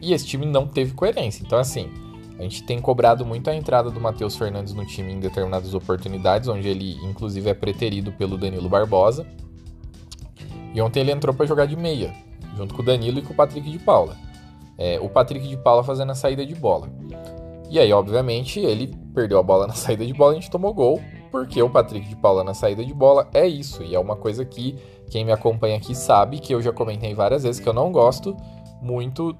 E 0.00 0.14
esse 0.14 0.26
time 0.26 0.46
não 0.46 0.66
teve 0.66 0.94
coerência. 0.94 1.44
Então 1.44 1.58
assim, 1.58 1.90
a 2.38 2.42
gente 2.42 2.62
tem 2.64 2.80
cobrado 2.80 3.24
muito 3.24 3.48
a 3.50 3.54
entrada 3.54 3.90
do 3.90 4.00
Matheus 4.00 4.36
Fernandes 4.36 4.74
no 4.74 4.86
time 4.86 5.12
em 5.12 5.20
determinadas 5.20 5.74
oportunidades, 5.74 6.48
onde 6.48 6.68
ele 6.68 6.96
inclusive 7.04 7.48
é 7.48 7.54
preterido 7.54 8.12
pelo 8.12 8.36
Danilo 8.36 8.68
Barbosa. 8.68 9.26
E 10.74 10.80
ontem 10.80 11.00
ele 11.00 11.12
entrou 11.12 11.34
para 11.34 11.46
jogar 11.46 11.66
de 11.66 11.76
meia, 11.76 12.12
junto 12.56 12.74
com 12.74 12.82
o 12.82 12.84
Danilo 12.84 13.18
e 13.18 13.22
com 13.22 13.32
o 13.32 13.36
Patrick 13.36 13.70
de 13.70 13.78
Paula. 13.78 14.16
É, 14.78 14.98
o 15.00 15.08
Patrick 15.08 15.46
de 15.46 15.56
Paula 15.56 15.84
fazendo 15.84 16.12
a 16.12 16.14
saída 16.14 16.44
de 16.44 16.54
bola. 16.54 16.88
E 17.70 17.78
aí, 17.78 17.92
obviamente, 17.92 18.60
ele 18.60 18.94
perdeu 19.14 19.38
a 19.38 19.42
bola 19.42 19.66
na 19.66 19.72
saída 19.74 20.04
de 20.04 20.12
bola 20.12 20.34
e 20.34 20.38
a 20.38 20.40
gente 20.40 20.50
tomou 20.50 20.72
gol, 20.72 21.00
porque 21.30 21.62
o 21.62 21.70
Patrick 21.70 22.08
de 22.08 22.16
Paula 22.16 22.42
na 22.42 22.54
saída 22.54 22.84
de 22.84 22.92
bola 22.92 23.28
é 23.32 23.46
isso. 23.46 23.82
E 23.82 23.94
é 23.94 23.98
uma 23.98 24.16
coisa 24.16 24.44
que 24.44 24.76
quem 25.10 25.24
me 25.24 25.32
acompanha 25.32 25.76
aqui 25.76 25.94
sabe 25.94 26.38
que 26.38 26.54
eu 26.54 26.62
já 26.62 26.72
comentei 26.72 27.14
várias 27.14 27.42
vezes 27.42 27.60
que 27.60 27.68
eu 27.68 27.72
não 27.72 27.92
gosto 27.92 28.36
muito 28.80 29.36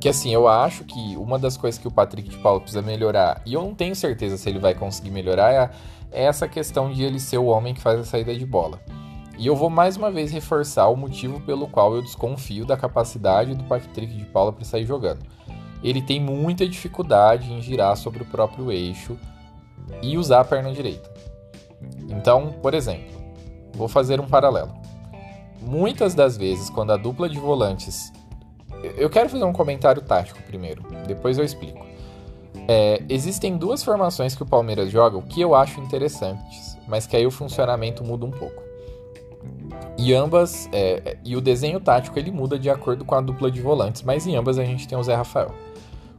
que 0.00 0.08
assim, 0.08 0.32
eu 0.32 0.46
acho 0.46 0.84
que 0.84 1.16
uma 1.16 1.38
das 1.38 1.56
coisas 1.56 1.80
que 1.80 1.88
o 1.88 1.90
Patrick 1.90 2.28
de 2.28 2.38
Paulo 2.38 2.60
precisa 2.60 2.82
melhorar, 2.82 3.42
e 3.44 3.54
eu 3.54 3.62
não 3.62 3.74
tenho 3.74 3.96
certeza 3.96 4.36
se 4.36 4.48
ele 4.48 4.58
vai 4.58 4.74
conseguir 4.74 5.10
melhorar, 5.10 5.52
é, 5.52 5.70
é 6.12 6.24
essa 6.24 6.46
questão 6.46 6.92
de 6.92 7.02
ele 7.02 7.18
ser 7.18 7.38
o 7.38 7.46
homem 7.46 7.74
que 7.74 7.80
faz 7.80 8.00
a 8.00 8.04
saída 8.04 8.34
de 8.34 8.46
bola. 8.46 8.80
E 9.38 9.46
eu 9.46 9.54
vou 9.54 9.70
mais 9.70 9.96
uma 9.96 10.10
vez 10.10 10.32
reforçar 10.32 10.88
o 10.88 10.96
motivo 10.96 11.40
pelo 11.40 11.68
qual 11.68 11.94
eu 11.94 12.02
desconfio 12.02 12.64
da 12.64 12.76
capacidade 12.76 13.54
do 13.54 13.64
Patrick 13.64 14.12
de 14.12 14.24
Paula 14.24 14.52
para 14.52 14.64
sair 14.64 14.84
jogando. 14.84 15.24
Ele 15.82 16.02
tem 16.02 16.20
muita 16.20 16.66
dificuldade 16.66 17.52
em 17.52 17.62
girar 17.62 17.96
sobre 17.96 18.22
o 18.22 18.26
próprio 18.26 18.72
eixo 18.72 19.16
e 20.02 20.18
usar 20.18 20.40
a 20.40 20.44
perna 20.44 20.72
direita. 20.72 21.08
Então, 22.08 22.52
por 22.60 22.74
exemplo, 22.74 23.16
vou 23.72 23.86
fazer 23.86 24.20
um 24.20 24.26
paralelo. 24.26 24.74
Muitas 25.62 26.14
das 26.14 26.36
vezes, 26.36 26.68
quando 26.68 26.92
a 26.92 26.96
dupla 26.96 27.28
de 27.28 27.38
volantes 27.38 28.12
eu 28.82 29.10
quero 29.10 29.28
fazer 29.28 29.44
um 29.44 29.52
comentário 29.52 30.02
tático 30.02 30.42
primeiro, 30.42 30.82
depois 31.06 31.38
eu 31.38 31.44
explico. 31.44 31.86
É, 32.66 33.02
existem 33.08 33.56
duas 33.56 33.82
formações 33.82 34.34
que 34.34 34.42
o 34.42 34.46
Palmeiras 34.46 34.90
joga 34.90 35.20
que 35.22 35.40
eu 35.40 35.54
acho 35.54 35.80
interessantes, 35.80 36.76
mas 36.86 37.06
que 37.06 37.16
aí 37.16 37.26
o 37.26 37.30
funcionamento 37.30 38.04
muda 38.04 38.26
um 38.26 38.30
pouco. 38.30 38.62
E 39.96 40.14
ambas, 40.14 40.68
é, 40.72 41.16
e 41.24 41.36
o 41.36 41.40
desenho 41.40 41.80
tático 41.80 42.18
ele 42.18 42.30
muda 42.30 42.58
de 42.58 42.70
acordo 42.70 43.04
com 43.04 43.14
a 43.14 43.20
dupla 43.20 43.50
de 43.50 43.60
volantes, 43.60 44.02
mas 44.02 44.26
em 44.26 44.36
ambas 44.36 44.58
a 44.58 44.64
gente 44.64 44.86
tem 44.86 44.96
o 44.96 45.02
Zé 45.02 45.14
Rafael. 45.14 45.54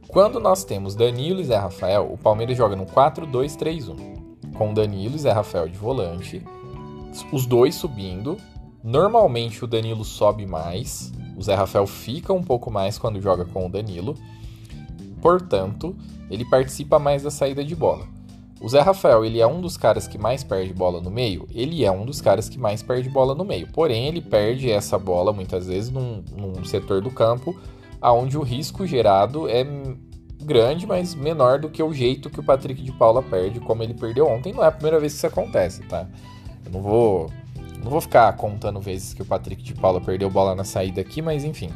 Quando 0.08 0.40
nós 0.40 0.64
temos 0.64 0.96
Danilo 0.96 1.40
e 1.40 1.44
Zé 1.44 1.56
Rafael, 1.56 2.12
o 2.12 2.18
Palmeiras 2.18 2.56
joga 2.56 2.74
no 2.74 2.84
4-2-3-1, 2.84 3.96
com 4.54 4.74
Danilo 4.74 5.14
e 5.14 5.18
Zé 5.18 5.30
Rafael 5.30 5.68
de 5.68 5.78
volante, 5.78 6.42
os 7.32 7.46
dois 7.46 7.74
subindo. 7.74 8.36
Normalmente 8.82 9.64
o 9.64 9.66
Danilo 9.66 10.04
sobe 10.04 10.46
mais, 10.46 11.12
o 11.36 11.42
Zé 11.42 11.54
Rafael 11.54 11.86
fica 11.86 12.32
um 12.32 12.42
pouco 12.42 12.70
mais 12.70 12.98
quando 12.98 13.20
joga 13.20 13.44
com 13.44 13.66
o 13.66 13.68
Danilo. 13.68 14.14
Portanto, 15.20 15.94
ele 16.30 16.44
participa 16.44 16.98
mais 16.98 17.22
da 17.22 17.30
saída 17.30 17.64
de 17.64 17.76
bola. 17.76 18.06
O 18.60 18.68
Zé 18.68 18.80
Rafael, 18.80 19.24
ele 19.24 19.40
é 19.40 19.46
um 19.46 19.60
dos 19.60 19.76
caras 19.76 20.06
que 20.06 20.18
mais 20.18 20.44
perde 20.44 20.74
bola 20.74 21.00
no 21.00 21.10
meio? 21.10 21.46
Ele 21.54 21.84
é 21.84 21.90
um 21.90 22.04
dos 22.04 22.20
caras 22.20 22.48
que 22.48 22.58
mais 22.58 22.82
perde 22.82 23.08
bola 23.08 23.34
no 23.34 23.44
meio. 23.44 23.66
Porém, 23.72 24.06
ele 24.06 24.20
perde 24.20 24.70
essa 24.70 24.98
bola 24.98 25.32
muitas 25.32 25.66
vezes 25.66 25.90
num, 25.90 26.22
num 26.36 26.62
setor 26.64 27.00
do 27.00 27.10
campo 27.10 27.56
aonde 28.00 28.38
o 28.38 28.42
risco 28.42 28.86
gerado 28.86 29.48
é 29.48 29.66
grande, 30.42 30.86
mas 30.86 31.14
menor 31.14 31.58
do 31.58 31.68
que 31.68 31.82
o 31.82 31.92
jeito 31.92 32.30
que 32.30 32.40
o 32.40 32.42
Patrick 32.42 32.82
de 32.82 32.92
Paula 32.92 33.22
perde, 33.22 33.60
como 33.60 33.82
ele 33.82 33.94
perdeu 33.94 34.26
ontem. 34.26 34.52
Não 34.52 34.64
é 34.64 34.68
a 34.68 34.72
primeira 34.72 34.98
vez 34.98 35.12
que 35.12 35.18
isso 35.18 35.26
acontece, 35.26 35.82
tá? 35.82 36.08
Eu 36.64 36.72
não 36.72 36.82
vou 36.82 37.30
não 37.82 37.90
vou 37.90 38.00
ficar 38.00 38.32
contando 38.36 38.80
vezes 38.80 39.14
que 39.14 39.22
o 39.22 39.24
Patrick 39.24 39.62
de 39.62 39.74
Paula 39.74 40.00
perdeu 40.00 40.30
bola 40.30 40.54
na 40.54 40.64
saída 40.64 41.00
aqui, 41.00 41.22
mas 41.22 41.44
enfim. 41.44 41.70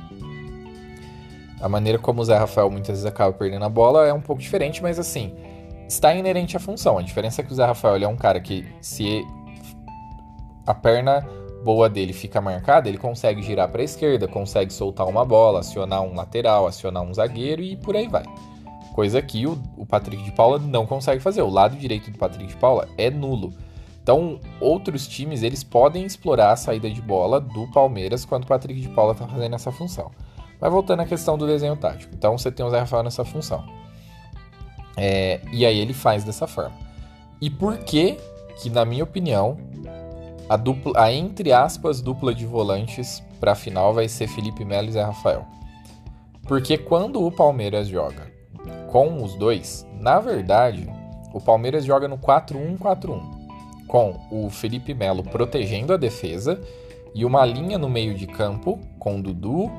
A 1.60 1.68
maneira 1.68 1.98
como 1.98 2.20
o 2.20 2.24
Zé 2.24 2.36
Rafael 2.36 2.70
muitas 2.70 2.88
vezes 2.88 3.06
acaba 3.06 3.32
perdendo 3.32 3.64
a 3.64 3.68
bola 3.68 4.06
é 4.06 4.12
um 4.12 4.20
pouco 4.20 4.42
diferente, 4.42 4.82
mas 4.82 4.98
assim, 4.98 5.34
está 5.88 6.14
inerente 6.14 6.56
à 6.56 6.60
função. 6.60 6.98
A 6.98 7.02
diferença 7.02 7.40
é 7.40 7.44
que 7.44 7.52
o 7.52 7.54
Zé 7.54 7.64
Rafael 7.64 7.96
é 7.96 8.08
um 8.08 8.16
cara 8.16 8.40
que, 8.40 8.66
se 8.80 9.24
a 10.66 10.74
perna 10.74 11.26
boa 11.64 11.88
dele 11.88 12.12
fica 12.12 12.40
marcada, 12.40 12.88
ele 12.88 12.98
consegue 12.98 13.42
girar 13.42 13.68
para 13.68 13.80
a 13.80 13.84
esquerda, 13.84 14.28
consegue 14.28 14.72
soltar 14.72 15.06
uma 15.08 15.24
bola, 15.24 15.60
acionar 15.60 16.02
um 16.02 16.14
lateral, 16.14 16.66
acionar 16.66 17.02
um 17.02 17.14
zagueiro 17.14 17.62
e 17.62 17.76
por 17.76 17.96
aí 17.96 18.06
vai. 18.06 18.24
Coisa 18.92 19.20
que 19.22 19.46
o, 19.46 19.58
o 19.76 19.86
Patrick 19.86 20.22
de 20.22 20.30
Paula 20.32 20.58
não 20.58 20.86
consegue 20.86 21.20
fazer. 21.20 21.42
O 21.42 21.50
lado 21.50 21.74
direito 21.76 22.10
do 22.10 22.18
Patrick 22.18 22.46
de 22.46 22.56
Paula 22.56 22.86
é 22.96 23.10
nulo. 23.10 23.52
Então, 24.04 24.38
outros 24.60 25.08
times 25.08 25.42
eles 25.42 25.64
podem 25.64 26.04
explorar 26.04 26.52
a 26.52 26.56
saída 26.56 26.90
de 26.90 27.00
bola 27.00 27.40
do 27.40 27.66
Palmeiras 27.72 28.26
quando 28.26 28.44
o 28.44 28.46
Patrick 28.46 28.78
de 28.78 28.90
Paula 28.90 29.12
está 29.12 29.26
fazendo 29.26 29.54
essa 29.54 29.72
função. 29.72 30.10
Mas 30.60 30.70
voltando 30.70 31.00
à 31.00 31.06
questão 31.06 31.38
do 31.38 31.46
desenho 31.46 31.74
tático. 31.74 32.14
Então, 32.14 32.36
você 32.36 32.52
tem 32.52 32.64
o 32.64 32.68
Zé 32.68 32.80
Rafael 32.80 33.02
nessa 33.02 33.24
função. 33.24 33.64
É, 34.94 35.40
e 35.50 35.64
aí 35.64 35.78
ele 35.78 35.94
faz 35.94 36.22
dessa 36.22 36.46
forma. 36.46 36.76
E 37.40 37.48
por 37.48 37.78
que 37.78 38.18
que, 38.60 38.68
na 38.68 38.84
minha 38.84 39.02
opinião, 39.02 39.56
a 40.50 40.56
dupla, 40.56 40.92
a 41.02 41.10
entre 41.10 41.52
aspas 41.52 42.02
dupla 42.02 42.34
de 42.34 42.44
volantes 42.44 43.22
para 43.40 43.52
a 43.52 43.56
final 43.56 43.94
vai 43.94 44.08
ser 44.08 44.28
Felipe 44.28 44.64
Melo 44.64 44.88
e 44.88 44.92
Zé 44.92 45.02
Rafael. 45.02 45.46
Porque 46.46 46.76
quando 46.76 47.24
o 47.24 47.32
Palmeiras 47.32 47.88
joga 47.88 48.30
com 48.92 49.22
os 49.22 49.34
dois, 49.34 49.86
na 49.98 50.20
verdade, 50.20 50.86
o 51.32 51.40
Palmeiras 51.40 51.84
joga 51.84 52.06
no 52.06 52.18
4-1-4-1, 52.18 53.43
com 53.86 54.20
o 54.30 54.50
Felipe 54.50 54.94
Melo 54.94 55.22
protegendo 55.22 55.92
a 55.92 55.96
defesa 55.96 56.60
e 57.14 57.24
uma 57.24 57.44
linha 57.44 57.78
no 57.78 57.88
meio 57.88 58.14
de 58.14 58.26
campo 58.26 58.78
com 58.98 59.20
Dudu, 59.20 59.70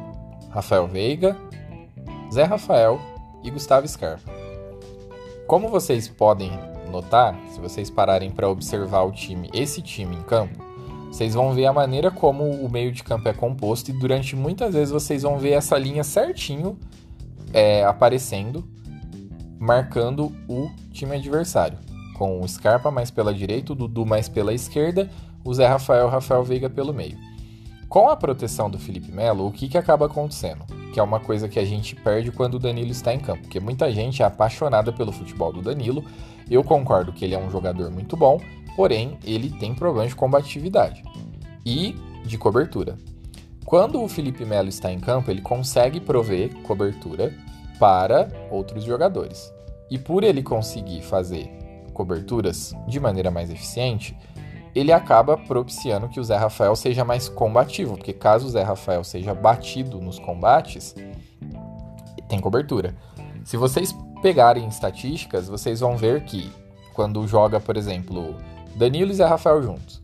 Rafael 0.50 0.88
Veiga, 0.88 1.36
Zé 2.32 2.44
Rafael 2.44 3.00
e 3.44 3.52
Gustavo 3.52 3.88
Scarpa. 3.88 4.32
Como 5.48 5.70
vocês 5.70 6.08
podem 6.08 6.52
notar, 6.90 7.38
se 7.52 7.60
vocês 7.60 7.90
pararem 7.90 8.32
para 8.32 8.50
observar 8.50 9.04
o 9.04 9.12
time, 9.12 9.50
esse 9.54 9.82
time 9.82 10.16
em 10.16 10.24
campo, 10.24 10.64
vocês 11.12 11.34
vão 11.34 11.54
ver 11.54 11.66
a 11.66 11.74
maneira 11.74 12.10
como 12.10 12.44
o 12.44 12.70
meio 12.70 12.92
de 12.92 13.04
campo 13.04 13.30
é 13.30 13.34
composto 13.34 13.92
e 13.92 13.94
durante 13.94 14.36
muitas 14.36 14.74
vezes 14.74 14.92
vocês 14.92 15.24
vão 15.24 15.38
ver 15.38 15.52
essa 15.52 15.78
linha 15.78 16.04
certinho 16.04 16.78
é, 17.54 17.86
aparecendo, 17.86 18.68
marcando 19.58 20.34
o 20.48 20.70
time 20.92 21.16
adversário. 21.16 21.78
Com 22.18 22.42
o 22.42 22.48
Scarpa 22.48 22.90
mais 22.90 23.12
pela 23.12 23.34
direita, 23.34 23.74
o 23.74 23.76
Dudu 23.76 24.06
mais 24.06 24.30
pela 24.30 24.54
esquerda, 24.54 25.10
o 25.44 25.54
Zé 25.54 25.68
Rafael 25.68 26.08
Rafael 26.08 26.44
Veiga 26.44 26.70
pelo 26.70 26.94
meio. 26.94 27.18
Com 27.90 28.10
a 28.10 28.16
proteção 28.16 28.70
do 28.70 28.80
Felipe 28.80 29.12
Melo, 29.12 29.48
o 29.48 29.52
que, 29.52 29.68
que 29.68 29.78
acaba 29.78 30.08
acontecendo? 30.08 30.66
Que 30.94 31.00
é 31.00 31.04
uma 31.04 31.20
coisa 31.20 31.48
que 31.48 31.60
a 31.60 31.66
gente 31.66 31.96
perde 31.96 32.32
quando 32.32 32.56
o 32.56 32.60
Danilo 32.60 32.92
está 32.92 33.14
em 33.14 33.20
campo, 33.20 33.44
porque 33.44 33.60
muita 33.60 33.92
gente 33.92 34.22
é 34.22 34.26
apaixonada 34.26 34.92
pelo 34.92 35.12
futebol 35.12 35.54
do 35.54 35.62
Danilo. 35.62 36.04
Eu 36.50 36.64
concordo 36.64 37.14
que 37.14 37.24
ele 37.24 37.36
é 37.36 37.40
um 37.40 37.50
jogador 37.50 37.92
muito 37.92 38.18
bom, 38.18 38.42
porém 38.76 39.18
ele 39.24 39.50
tem 39.50 39.74
problemas 39.74 40.10
de 40.10 40.16
combatividade 40.16 41.04
e 41.66 41.96
de 42.26 42.38
cobertura. 42.38 42.98
Quando 43.66 44.02
o 44.02 44.08
Felipe 44.08 44.46
Melo 44.46 44.70
está 44.70 44.92
em 44.92 45.00
campo, 45.00 45.32
ele 45.32 45.42
consegue 45.42 46.00
prover 46.00 46.54
cobertura 46.64 47.34
para 47.80 48.30
outros 48.52 48.84
jogadores. 48.84 49.52
E 49.90 49.98
por 49.98 50.24
ele 50.24 50.42
conseguir 50.42 51.02
fazer 51.02 51.65
coberturas 51.96 52.76
de 52.86 53.00
maneira 53.00 53.32
mais 53.32 53.50
eficiente, 53.50 54.16
ele 54.76 54.92
acaba 54.92 55.38
propiciando 55.38 56.10
que 56.10 56.20
o 56.20 56.24
Zé 56.24 56.36
Rafael 56.36 56.76
seja 56.76 57.06
mais 57.06 57.30
combativo, 57.30 57.96
porque 57.96 58.12
caso 58.12 58.46
o 58.46 58.50
Zé 58.50 58.62
Rafael 58.62 59.04
seja 59.06 59.34
batido 59.34 60.02
nos 60.02 60.20
combates, 60.20 60.94
tem 62.28 62.40
cobertura. 62.40 62.94
Se 63.46 63.56
vocês 63.56 63.96
pegarem 64.22 64.68
estatísticas, 64.68 65.48
vocês 65.48 65.80
vão 65.80 65.96
ver 65.96 66.26
que 66.26 66.52
quando 66.94 67.26
joga, 67.26 67.60
por 67.60 67.78
exemplo, 67.78 68.36
Danilo 68.76 69.12
e 69.12 69.14
Zé 69.14 69.26
Rafael 69.26 69.64
juntos. 69.64 70.02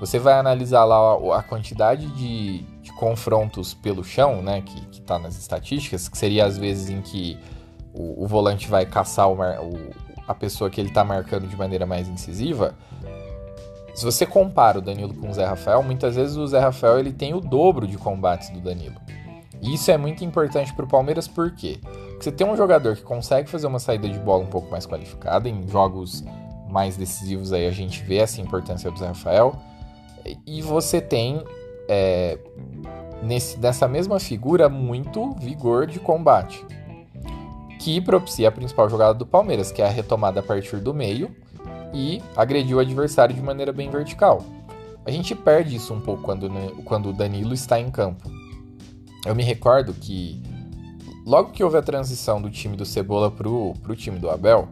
Você 0.00 0.18
vai 0.18 0.34
analisar 0.34 0.84
lá 0.84 1.38
a 1.38 1.42
quantidade 1.42 2.06
de, 2.14 2.62
de 2.82 2.92
confrontos 2.94 3.74
pelo 3.74 4.02
chão, 4.02 4.42
né, 4.42 4.62
que 4.62 5.00
está 5.00 5.18
nas 5.18 5.38
estatísticas, 5.38 6.08
que 6.08 6.16
seria 6.16 6.46
às 6.46 6.56
vezes 6.56 6.88
em 6.88 7.00
que 7.00 7.38
o, 7.92 8.24
o 8.24 8.26
volante 8.26 8.68
vai 8.68 8.84
caçar 8.86 9.28
o, 9.28 9.34
o, 9.34 9.90
a 10.26 10.34
pessoa 10.34 10.70
que 10.70 10.80
ele 10.80 10.88
está 10.88 11.04
marcando 11.04 11.46
de 11.46 11.56
maneira 11.56 11.86
mais 11.86 12.08
incisiva. 12.08 12.74
Se 13.94 14.04
você 14.04 14.26
compara 14.26 14.78
o 14.78 14.82
Danilo 14.82 15.14
com 15.14 15.30
o 15.30 15.32
Zé 15.32 15.44
Rafael, 15.44 15.82
muitas 15.82 16.16
vezes 16.16 16.36
o 16.36 16.46
Zé 16.46 16.58
Rafael 16.58 16.98
ele 16.98 17.12
tem 17.12 17.32
o 17.32 17.40
dobro 17.40 17.86
de 17.86 17.96
combates 17.96 18.50
do 18.50 18.60
Danilo. 18.60 18.96
E 19.62 19.74
isso 19.74 19.90
é 19.90 19.96
muito 19.96 20.24
importante 20.24 20.74
para 20.74 20.84
o 20.84 20.88
Palmeiras, 20.88 21.28
por 21.28 21.52
quê? 21.52 21.78
Porque 21.82 22.24
você 22.24 22.32
tem 22.32 22.46
um 22.46 22.56
jogador 22.56 22.96
que 22.96 23.02
consegue 23.02 23.48
fazer 23.48 23.66
uma 23.66 23.78
saída 23.78 24.08
de 24.08 24.18
bola 24.18 24.42
um 24.42 24.48
pouco 24.48 24.70
mais 24.70 24.84
qualificada 24.84 25.48
em 25.48 25.66
jogos 25.68 26.24
mais 26.74 26.96
decisivos 26.96 27.52
aí 27.52 27.68
a 27.68 27.70
gente 27.70 28.02
vê 28.02 28.16
essa 28.16 28.40
importância 28.40 28.90
do 28.90 28.98
Zé 28.98 29.06
Rafael. 29.06 29.54
E 30.44 30.60
você 30.60 31.00
tem 31.00 31.44
é, 31.88 32.36
nesse, 33.22 33.58
nessa 33.60 33.86
mesma 33.86 34.18
figura 34.18 34.68
muito 34.68 35.30
vigor 35.36 35.86
de 35.86 36.00
combate. 36.00 36.64
Que 37.84 38.00
propicia 38.00 38.48
a 38.48 38.50
principal 38.50 38.88
jogada 38.88 39.12
do 39.12 39.26
Palmeiras, 39.26 39.70
que 39.70 39.82
é 39.82 39.84
a 39.84 39.90
retomada 39.90 40.40
a 40.40 40.42
partir 40.42 40.78
do 40.78 40.94
meio 40.94 41.30
e 41.92 42.22
agredir 42.34 42.74
o 42.74 42.80
adversário 42.80 43.34
de 43.34 43.42
maneira 43.42 43.74
bem 43.74 43.90
vertical. 43.90 44.42
A 45.04 45.10
gente 45.10 45.34
perde 45.34 45.76
isso 45.76 45.92
um 45.92 46.00
pouco 46.00 46.22
quando, 46.22 46.48
quando 46.86 47.10
o 47.10 47.12
Danilo 47.12 47.52
está 47.52 47.78
em 47.78 47.90
campo. 47.90 48.26
Eu 49.26 49.34
me 49.34 49.42
recordo 49.42 49.92
que 49.92 50.42
logo 51.26 51.50
que 51.50 51.62
houve 51.62 51.76
a 51.76 51.82
transição 51.82 52.40
do 52.40 52.50
time 52.50 52.74
do 52.74 52.86
Cebola 52.86 53.30
para 53.30 53.50
o 53.50 53.94
time 53.94 54.18
do 54.18 54.30
Abel, 54.30 54.66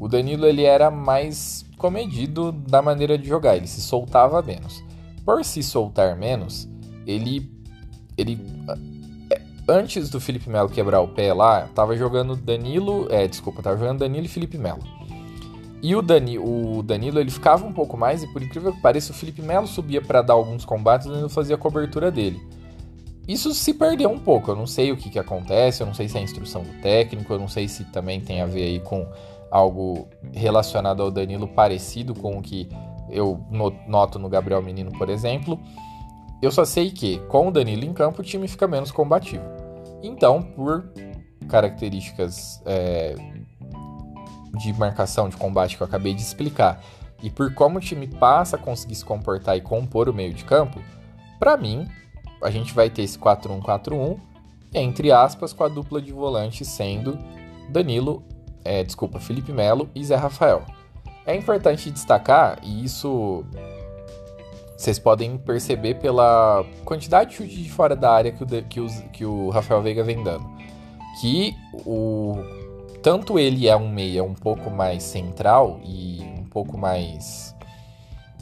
o 0.00 0.08
Danilo 0.08 0.44
ele 0.44 0.64
era 0.64 0.90
mais 0.90 1.64
comedido 1.78 2.50
da 2.50 2.82
maneira 2.82 3.16
de 3.16 3.28
jogar, 3.28 3.56
ele 3.56 3.68
se 3.68 3.80
soltava 3.80 4.42
menos. 4.42 4.82
Por 5.24 5.44
se 5.44 5.62
soltar 5.62 6.16
menos, 6.16 6.68
ele 7.06 7.48
ele 8.18 8.40
antes 9.68 10.10
do 10.10 10.20
Felipe 10.20 10.48
Melo 10.48 10.68
quebrar 10.68 11.00
o 11.00 11.08
pé 11.08 11.32
lá, 11.32 11.68
tava 11.74 11.96
jogando 11.96 12.36
Danilo, 12.36 13.06
é, 13.10 13.26
desculpa, 13.26 13.62
tava 13.62 13.76
jogando 13.76 14.00
Danilo 14.00 14.26
e 14.26 14.28
Felipe 14.28 14.58
Melo. 14.58 14.82
E 15.82 15.94
o, 15.94 16.02
Dani, 16.02 16.38
o 16.38 16.82
Danilo 16.82 17.20
ele 17.20 17.30
ficava 17.30 17.64
um 17.64 17.72
pouco 17.72 17.96
mais 17.96 18.22
e 18.22 18.26
por 18.32 18.42
incrível 18.42 18.72
que 18.72 18.80
pareça 18.80 19.12
o 19.12 19.14
Felipe 19.14 19.42
Melo 19.42 19.66
subia 19.66 20.00
para 20.00 20.22
dar 20.22 20.34
alguns 20.34 20.64
combates 20.64 21.06
e 21.06 21.10
o 21.10 21.12
Danilo 21.12 21.28
fazia 21.28 21.54
a 21.54 21.58
cobertura 21.58 22.10
dele. 22.10 22.40
Isso 23.28 23.52
se 23.52 23.74
perdeu 23.74 24.08
um 24.08 24.18
pouco, 24.18 24.52
eu 24.52 24.56
não 24.56 24.66
sei 24.66 24.92
o 24.92 24.96
que, 24.96 25.10
que 25.10 25.18
acontece, 25.18 25.82
eu 25.82 25.86
não 25.86 25.94
sei 25.94 26.08
se 26.08 26.16
é 26.16 26.20
a 26.20 26.22
instrução 26.22 26.62
do 26.62 26.80
técnico, 26.80 27.32
eu 27.32 27.38
não 27.38 27.48
sei 27.48 27.66
se 27.66 27.84
também 27.84 28.20
tem 28.20 28.40
a 28.40 28.46
ver 28.46 28.62
aí 28.62 28.80
com 28.80 29.06
algo 29.50 30.08
relacionado 30.32 31.02
ao 31.02 31.10
Danilo 31.10 31.48
parecido 31.48 32.14
com 32.14 32.38
o 32.38 32.42
que 32.42 32.68
eu 33.10 33.40
noto 33.86 34.18
no 34.18 34.28
Gabriel 34.28 34.62
Menino, 34.62 34.92
por 34.92 35.08
exemplo. 35.08 35.58
Eu 36.40 36.52
só 36.52 36.64
sei 36.64 36.90
que 36.90 37.18
com 37.28 37.48
o 37.48 37.50
Danilo 37.50 37.84
em 37.84 37.92
campo 37.92 38.20
o 38.20 38.24
time 38.24 38.46
fica 38.46 38.68
menos 38.68 38.92
combativo. 38.92 39.44
Então, 40.06 40.42
por 40.42 40.90
características 41.48 42.62
é, 42.64 43.14
de 44.58 44.72
marcação, 44.74 45.28
de 45.28 45.36
combate 45.36 45.76
que 45.76 45.82
eu 45.82 45.86
acabei 45.86 46.14
de 46.14 46.22
explicar, 46.22 46.82
e 47.22 47.30
por 47.30 47.52
como 47.54 47.78
o 47.78 47.80
time 47.80 48.06
passa 48.06 48.56
a 48.56 48.58
conseguir 48.58 48.94
se 48.94 49.04
comportar 49.04 49.56
e 49.56 49.60
compor 49.60 50.08
o 50.08 50.14
meio 50.14 50.32
de 50.32 50.44
campo, 50.44 50.80
para 51.38 51.56
mim, 51.56 51.88
a 52.42 52.50
gente 52.50 52.72
vai 52.74 52.90
ter 52.90 53.02
esse 53.02 53.18
4-1-4-1, 53.18 54.18
entre 54.74 55.10
aspas, 55.10 55.52
com 55.52 55.64
a 55.64 55.68
dupla 55.68 56.00
de 56.00 56.12
volante 56.12 56.64
sendo 56.64 57.18
Danilo 57.68 58.22
é, 58.66 58.82
desculpa, 58.82 59.20
Felipe 59.20 59.52
Melo 59.52 59.88
e 59.94 60.04
Zé 60.04 60.16
Rafael. 60.16 60.64
É 61.24 61.34
importante 61.34 61.88
destacar, 61.90 62.58
e 62.62 62.84
isso 62.84 63.44
vocês 64.76 64.98
podem 64.98 65.38
perceber 65.38 65.94
pela 65.94 66.64
quantidade 66.84 67.30
de 67.30 67.36
chute 67.36 67.62
de 67.62 67.70
fora 67.70 67.96
da 67.96 68.10
área 68.10 68.32
que 68.32 68.42
o, 68.42 68.46
que, 68.46 68.80
os, 68.80 69.00
que 69.12 69.24
o 69.24 69.50
Rafael 69.50 69.82
Veiga 69.82 70.02
vem 70.02 70.22
dando. 70.22 70.46
Que 71.20 71.54
o, 71.86 72.36
tanto 73.02 73.38
ele 73.38 73.68
é 73.68 73.76
um 73.76 73.88
meia 73.88 74.22
um 74.22 74.34
pouco 74.34 74.70
mais 74.70 75.02
central 75.02 75.80
e 75.82 76.20
um 76.38 76.44
pouco 76.44 76.76
mais. 76.76 77.54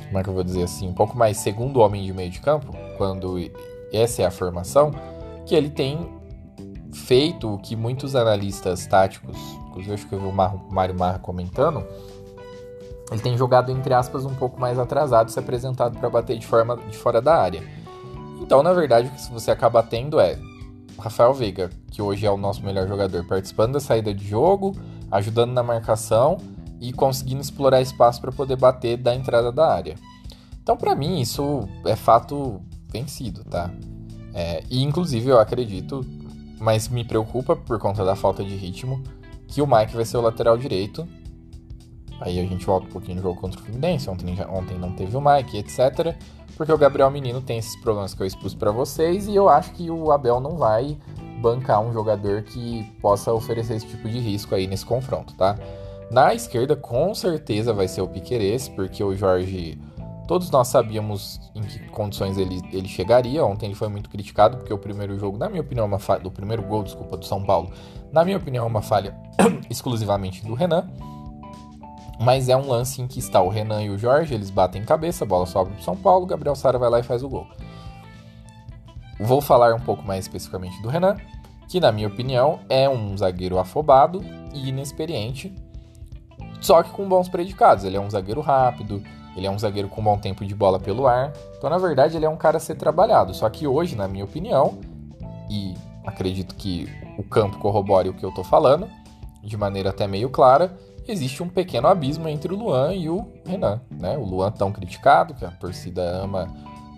Como 0.06 0.18
é 0.18 0.22
que 0.22 0.28
eu 0.28 0.34
vou 0.34 0.44
dizer 0.44 0.64
assim? 0.64 0.88
Um 0.88 0.94
pouco 0.94 1.16
mais 1.16 1.36
segundo 1.36 1.80
homem 1.80 2.04
de 2.04 2.12
meio 2.12 2.30
de 2.30 2.40
campo, 2.40 2.76
quando 2.96 3.36
essa 3.92 4.22
é 4.22 4.26
a 4.26 4.30
formação, 4.30 4.90
que 5.46 5.54
ele 5.54 5.70
tem 5.70 6.08
feito 6.92 7.54
o 7.54 7.58
que 7.58 7.74
muitos 7.76 8.14
analistas 8.16 8.86
táticos 8.86 9.36
inclusive 9.74 9.94
acho 9.94 10.08
que 10.08 10.14
eu 10.14 10.20
vi 10.20 10.26
o 10.26 10.72
Mário 10.72 10.94
Marra 10.94 11.18
comentando, 11.18 11.84
ele 13.10 13.20
tem 13.20 13.36
jogado, 13.36 13.70
entre 13.70 13.92
aspas, 13.92 14.24
um 14.24 14.34
pouco 14.34 14.60
mais 14.60 14.78
atrasado, 14.78 15.30
se 15.30 15.38
apresentado 15.38 15.98
para 15.98 16.08
bater 16.08 16.38
de 16.38 16.46
forma 16.46 16.76
de 16.76 16.96
fora 16.96 17.20
da 17.20 17.36
área. 17.36 17.62
Então, 18.40 18.62
na 18.62 18.72
verdade, 18.72 19.08
o 19.08 19.10
que 19.10 19.32
você 19.32 19.50
acaba 19.50 19.82
tendo 19.82 20.18
é 20.18 20.38
Rafael 20.98 21.34
Veiga, 21.34 21.70
que 21.90 22.00
hoje 22.00 22.26
é 22.26 22.30
o 22.30 22.36
nosso 22.36 22.62
melhor 22.64 22.86
jogador, 22.88 23.24
participando 23.24 23.74
da 23.74 23.80
saída 23.80 24.12
de 24.14 24.26
jogo, 24.26 24.74
ajudando 25.10 25.52
na 25.52 25.62
marcação 25.62 26.38
e 26.80 26.92
conseguindo 26.92 27.40
explorar 27.40 27.80
espaço 27.80 28.20
para 28.20 28.32
poder 28.32 28.56
bater 28.56 28.96
da 28.96 29.14
entrada 29.14 29.52
da 29.52 29.72
área. 29.72 29.96
Então, 30.62 30.76
para 30.76 30.94
mim, 30.94 31.20
isso 31.20 31.68
é 31.84 31.94
fato 31.94 32.60
vencido, 32.90 33.44
tá? 33.44 33.70
É, 34.32 34.62
e, 34.70 34.82
inclusive, 34.82 35.28
eu 35.28 35.38
acredito, 35.38 36.04
mas 36.58 36.88
me 36.88 37.04
preocupa 37.04 37.54
por 37.54 37.78
conta 37.78 38.04
da 38.04 38.16
falta 38.16 38.42
de 38.42 38.56
ritmo, 38.56 39.02
que 39.46 39.62
o 39.62 39.66
Mike 39.66 39.94
vai 39.94 40.04
ser 40.04 40.16
o 40.16 40.20
lateral 40.20 40.56
direito. 40.56 41.06
Aí 42.20 42.38
a 42.38 42.42
gente 42.42 42.64
volta 42.64 42.86
um 42.86 42.90
pouquinho 42.90 43.16
no 43.16 43.22
jogo 43.22 43.40
contra 43.40 43.60
o 43.60 43.62
Fluminense. 43.62 44.08
Ontem, 44.08 44.36
ontem 44.48 44.78
não 44.78 44.92
teve 44.92 45.16
o 45.16 45.20
Mike, 45.20 45.58
etc. 45.58 46.16
Porque 46.56 46.72
o 46.72 46.78
Gabriel 46.78 47.10
Menino 47.10 47.40
tem 47.40 47.58
esses 47.58 47.76
problemas 47.80 48.14
que 48.14 48.22
eu 48.22 48.26
expus 48.26 48.54
para 48.54 48.70
vocês. 48.70 49.26
E 49.26 49.34
eu 49.34 49.48
acho 49.48 49.72
que 49.72 49.90
o 49.90 50.10
Abel 50.10 50.40
não 50.40 50.56
vai 50.56 50.96
bancar 51.40 51.80
um 51.80 51.92
jogador 51.92 52.42
que 52.42 52.84
possa 53.00 53.32
oferecer 53.32 53.74
esse 53.74 53.86
tipo 53.86 54.08
de 54.08 54.18
risco 54.18 54.54
aí 54.54 54.66
nesse 54.66 54.86
confronto, 54.86 55.34
tá? 55.34 55.58
Na 56.10 56.34
esquerda, 56.34 56.76
com 56.76 57.14
certeza 57.14 57.72
vai 57.72 57.88
ser 57.88 58.00
o 58.00 58.08
Piqueires, 58.08 58.68
porque 58.68 59.02
o 59.02 59.14
Jorge 59.14 59.78
Todos 60.26 60.50
nós 60.50 60.68
sabíamos 60.68 61.38
em 61.54 61.60
que 61.60 61.78
condições 61.90 62.38
ele, 62.38 62.62
ele 62.72 62.88
chegaria. 62.88 63.44
Ontem 63.44 63.66
ele 63.66 63.74
foi 63.74 63.88
muito 63.88 64.08
criticado 64.08 64.56
porque 64.56 64.72
o 64.72 64.78
primeiro 64.78 65.18
jogo, 65.18 65.36
na 65.36 65.50
minha 65.50 65.60
opinião, 65.60 65.84
é 65.84 65.88
uma 65.88 65.98
falha, 65.98 66.26
o 66.26 66.30
primeiro 66.30 66.62
gol, 66.62 66.82
desculpa, 66.82 67.16
do 67.16 67.26
São 67.26 67.44
Paulo, 67.44 67.70
na 68.10 68.24
minha 68.24 68.38
opinião, 68.38 68.64
é 68.64 68.66
uma 68.66 68.80
falha 68.80 69.14
exclusivamente 69.68 70.44
do 70.44 70.54
Renan. 70.54 70.88
Mas 72.20 72.48
é 72.48 72.56
um 72.56 72.68
lance 72.68 73.02
em 73.02 73.06
que 73.06 73.18
está 73.18 73.40
o 73.40 73.48
Renan 73.48 73.82
e 73.82 73.90
o 73.90 73.98
Jorge, 73.98 74.34
eles 74.34 74.50
batem 74.50 74.84
cabeça, 74.84 75.24
a 75.24 75.26
bola 75.26 75.46
sobe 75.46 75.72
pro 75.72 75.82
São 75.82 75.96
Paulo, 75.96 76.26
Gabriel 76.26 76.54
Sara 76.54 76.78
vai 76.78 76.88
lá 76.88 77.00
e 77.00 77.02
faz 77.02 77.22
o 77.22 77.28
gol. 77.28 77.46
Vou 79.18 79.40
falar 79.40 79.74
um 79.74 79.80
pouco 79.80 80.02
mais 80.02 80.24
especificamente 80.24 80.80
do 80.82 80.88
Renan, 80.88 81.16
que 81.68 81.80
na 81.80 81.90
minha 81.90 82.08
opinião 82.08 82.60
é 82.68 82.88
um 82.88 83.16
zagueiro 83.16 83.58
afobado 83.58 84.24
e 84.52 84.68
inexperiente, 84.68 85.54
só 86.60 86.82
que 86.82 86.90
com 86.90 87.06
bons 87.08 87.28
predicados. 87.28 87.84
Ele 87.84 87.96
é 87.96 88.00
um 88.00 88.08
zagueiro 88.08 88.40
rápido, 88.40 89.02
ele 89.36 89.46
é 89.46 89.50
um 89.50 89.58
zagueiro 89.58 89.88
com 89.88 90.02
bom 90.02 90.16
tempo 90.16 90.44
de 90.44 90.54
bola 90.54 90.78
pelo 90.78 91.06
ar. 91.06 91.32
Então, 91.58 91.68
na 91.68 91.78
verdade, 91.78 92.16
ele 92.16 92.24
é 92.24 92.28
um 92.28 92.36
cara 92.36 92.56
a 92.56 92.60
ser 92.60 92.76
trabalhado. 92.76 93.34
Só 93.34 93.48
que 93.50 93.66
hoje, 93.66 93.96
na 93.96 94.08
minha 94.08 94.24
opinião, 94.24 94.78
e 95.50 95.74
acredito 96.06 96.54
que 96.54 96.88
o 97.18 97.22
campo 97.22 97.58
corrobore 97.58 98.08
o 98.08 98.14
que 98.14 98.24
eu 98.24 98.32
tô 98.32 98.42
falando, 98.42 98.88
de 99.42 99.56
maneira 99.56 99.90
até 99.90 100.06
meio 100.06 100.30
clara, 100.30 100.74
existe 101.12 101.42
um 101.42 101.48
pequeno 101.48 101.88
abismo 101.88 102.28
entre 102.28 102.52
o 102.52 102.56
Luan 102.56 102.94
e 102.94 103.08
o 103.08 103.26
Renan. 103.44 103.80
Né? 103.90 104.16
O 104.16 104.24
Luan 104.24 104.50
tão 104.50 104.72
criticado, 104.72 105.34
que 105.34 105.44
a 105.44 105.50
torcida 105.50 106.02
ama 106.02 106.48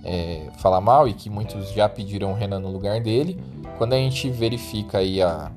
é, 0.05 0.49
falar 0.59 0.81
mal 0.81 1.09
e 1.09 1.13
que 1.13 1.29
muitos 1.29 1.73
já 1.73 1.89
pediram 1.89 2.33
o 2.33 2.35
Renan 2.35 2.61
no 2.61 2.71
lugar 2.71 3.01
dele. 3.01 3.41
Quando 3.79 3.93
a 3.93 3.97
gente 3.97 4.31
verifica 4.31 4.99
aí 4.99 5.21
a, 5.21 5.51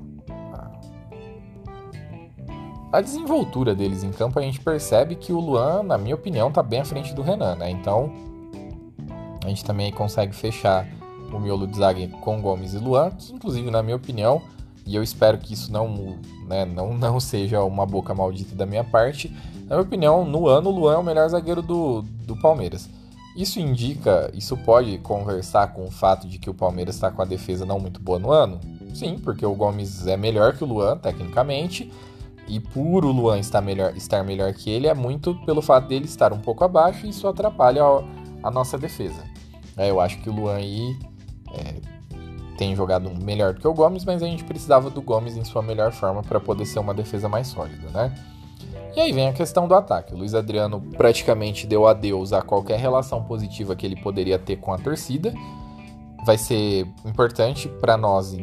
a 2.92 3.00
desenvoltura 3.00 3.74
deles 3.74 4.02
em 4.02 4.10
campo, 4.10 4.38
a 4.38 4.42
gente 4.42 4.60
percebe 4.60 5.14
que 5.14 5.32
o 5.32 5.38
Luan, 5.38 5.82
na 5.84 5.96
minha 5.96 6.14
opinião, 6.14 6.48
está 6.48 6.62
bem 6.62 6.80
à 6.80 6.84
frente 6.84 7.14
do 7.14 7.22
Renan, 7.22 7.54
né? 7.54 7.70
Então, 7.70 8.12
a 9.44 9.48
gente 9.48 9.64
também 9.64 9.92
consegue 9.92 10.34
fechar 10.34 10.86
o 11.32 11.38
miolo 11.38 11.66
de 11.66 11.78
zaga 11.78 12.08
com 12.20 12.40
Gomes 12.40 12.74
e 12.74 12.78
Luan, 12.78 13.10
que 13.10 13.32
inclusive, 13.32 13.70
na 13.70 13.82
minha 13.82 13.96
opinião, 13.96 14.42
e 14.86 14.96
eu 14.96 15.02
espero 15.02 15.38
que 15.38 15.54
isso 15.54 15.72
não, 15.72 16.18
né, 16.46 16.64
não, 16.64 16.94
não 16.98 17.20
seja 17.20 17.62
uma 17.62 17.86
boca 17.86 18.14
maldita 18.14 18.54
da 18.54 18.66
minha 18.66 18.84
parte, 18.84 19.28
na 19.70 19.76
minha 19.76 19.82
opinião, 19.82 20.24
no 20.24 20.48
ano, 20.48 20.68
o 20.68 20.72
Luan 20.72 20.94
é 20.94 20.98
o 20.98 21.02
melhor 21.04 21.28
zagueiro 21.28 21.62
do, 21.62 22.02
do 22.26 22.36
Palmeiras. 22.36 22.88
Isso 23.36 23.60
indica, 23.60 24.28
isso 24.34 24.56
pode 24.56 24.98
conversar 24.98 25.68
com 25.68 25.84
o 25.84 25.90
fato 25.90 26.26
de 26.26 26.38
que 26.38 26.50
o 26.50 26.54
Palmeiras 26.54 26.96
está 26.96 27.10
com 27.10 27.22
a 27.22 27.24
defesa 27.24 27.64
não 27.64 27.78
muito 27.78 28.00
boa 28.00 28.18
no 28.18 28.32
ano? 28.32 28.60
Sim, 28.92 29.16
porque 29.18 29.46
o 29.46 29.54
Gomes 29.54 30.08
é 30.08 30.16
melhor 30.16 30.56
que 30.56 30.64
o 30.64 30.66
Luan, 30.66 30.96
tecnicamente, 30.96 31.92
e 32.48 32.58
por 32.58 33.04
o 33.04 33.12
Luan 33.12 33.38
estar 33.38 33.60
melhor, 33.60 33.96
estar 33.96 34.24
melhor 34.24 34.52
que 34.52 34.68
ele, 34.68 34.88
é 34.88 34.94
muito 34.94 35.36
pelo 35.46 35.62
fato 35.62 35.86
dele 35.86 36.06
estar 36.06 36.32
um 36.32 36.40
pouco 36.40 36.64
abaixo 36.64 37.06
e 37.06 37.10
isso 37.10 37.28
atrapalha 37.28 37.84
a, 37.84 38.02
a 38.42 38.50
nossa 38.50 38.76
defesa. 38.76 39.22
É, 39.76 39.88
eu 39.88 40.00
acho 40.00 40.18
que 40.20 40.28
o 40.28 40.32
Luan 40.32 40.56
aí 40.56 40.98
é, 41.54 41.74
tem 42.60 42.76
jogado 42.76 43.10
melhor 43.24 43.54
do 43.54 43.60
que 43.60 43.66
o 43.66 43.72
Gomes, 43.72 44.04
mas 44.04 44.22
a 44.22 44.26
gente 44.26 44.44
precisava 44.44 44.90
do 44.90 45.00
Gomes 45.00 45.34
em 45.34 45.42
sua 45.44 45.62
melhor 45.62 45.92
forma 45.92 46.22
para 46.22 46.38
poder 46.38 46.66
ser 46.66 46.78
uma 46.78 46.92
defesa 46.92 47.26
mais 47.26 47.46
sólida, 47.46 47.88
né? 47.88 48.14
E 48.94 49.00
aí 49.00 49.12
vem 49.12 49.28
a 49.28 49.32
questão 49.32 49.66
do 49.66 49.74
ataque. 49.74 50.12
O 50.12 50.18
Luiz 50.18 50.34
Adriano 50.34 50.78
praticamente 50.94 51.66
deu 51.66 51.86
adeus 51.86 52.34
a 52.34 52.42
qualquer 52.42 52.78
relação 52.78 53.24
positiva 53.24 53.74
que 53.74 53.86
ele 53.86 53.96
poderia 53.96 54.38
ter 54.38 54.56
com 54.56 54.74
a 54.74 54.78
torcida. 54.78 55.32
Vai 56.26 56.36
ser 56.36 56.86
importante 57.02 57.66
para 57.66 57.96
nós 57.96 58.36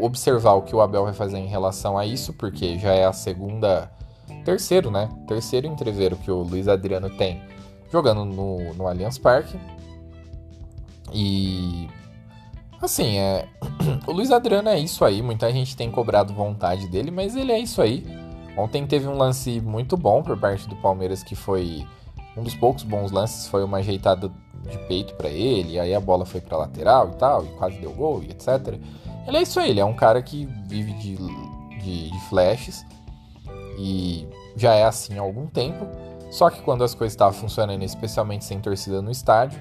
observar 0.00 0.54
o 0.54 0.62
que 0.62 0.74
o 0.74 0.80
Abel 0.80 1.04
vai 1.04 1.12
fazer 1.12 1.38
em 1.38 1.46
relação 1.46 1.96
a 1.96 2.04
isso, 2.04 2.32
porque 2.32 2.80
já 2.80 2.92
é 2.92 3.04
a 3.04 3.12
segunda, 3.12 3.92
terceiro, 4.44 4.90
né? 4.90 5.08
Terceiro 5.28 5.68
entreveiro 5.68 6.16
que 6.16 6.32
o 6.32 6.42
Luiz 6.42 6.66
Adriano 6.66 7.08
tem 7.10 7.40
jogando 7.92 8.24
no, 8.24 8.74
no 8.74 8.88
Allianz 8.88 9.18
Parque. 9.18 9.56
E 11.12 11.88
assim, 12.80 13.18
é 13.18 13.48
o 14.06 14.12
Luiz 14.12 14.30
Adriano 14.30 14.68
é 14.68 14.78
isso 14.78 15.04
aí, 15.04 15.22
muita 15.22 15.50
gente 15.52 15.76
tem 15.76 15.90
cobrado 15.90 16.32
vontade 16.32 16.88
dele, 16.88 17.10
mas 17.10 17.36
ele 17.36 17.52
é 17.52 17.58
isso 17.58 17.80
aí. 17.80 18.06
Ontem 18.56 18.86
teve 18.86 19.06
um 19.06 19.16
lance 19.16 19.60
muito 19.60 19.96
bom 19.96 20.22
por 20.22 20.38
parte 20.38 20.68
do 20.68 20.76
Palmeiras 20.76 21.22
que 21.22 21.34
foi 21.34 21.86
um 22.36 22.42
dos 22.42 22.54
poucos 22.54 22.82
bons 22.82 23.10
lances, 23.10 23.46
foi 23.46 23.64
uma 23.64 23.78
ajeitada 23.78 24.30
de 24.68 24.78
peito 24.86 25.14
para 25.14 25.28
ele, 25.28 25.78
aí 25.78 25.94
a 25.94 26.00
bola 26.00 26.24
foi 26.24 26.40
para 26.40 26.56
lateral 26.56 27.10
e 27.10 27.16
tal, 27.16 27.44
e 27.44 27.48
quase 27.50 27.78
deu 27.78 27.92
gol 27.92 28.22
e 28.22 28.30
etc. 28.30 28.78
Ele 29.26 29.36
é 29.36 29.42
isso 29.42 29.58
aí, 29.60 29.70
ele 29.70 29.80
é 29.80 29.84
um 29.84 29.94
cara 29.94 30.22
que 30.22 30.46
vive 30.66 30.92
de, 30.94 31.16
de, 31.78 32.10
de 32.10 32.20
flashes 32.28 32.84
e 33.78 34.26
já 34.56 34.74
é 34.74 34.84
assim 34.84 35.18
há 35.18 35.22
algum 35.22 35.46
tempo. 35.46 35.86
Só 36.30 36.48
que 36.48 36.62
quando 36.62 36.84
as 36.84 36.94
coisas 36.94 37.12
estavam 37.12 37.34
funcionando, 37.34 37.82
especialmente 37.82 38.44
sem 38.44 38.60
torcida 38.60 39.02
no 39.02 39.10
estádio, 39.10 39.60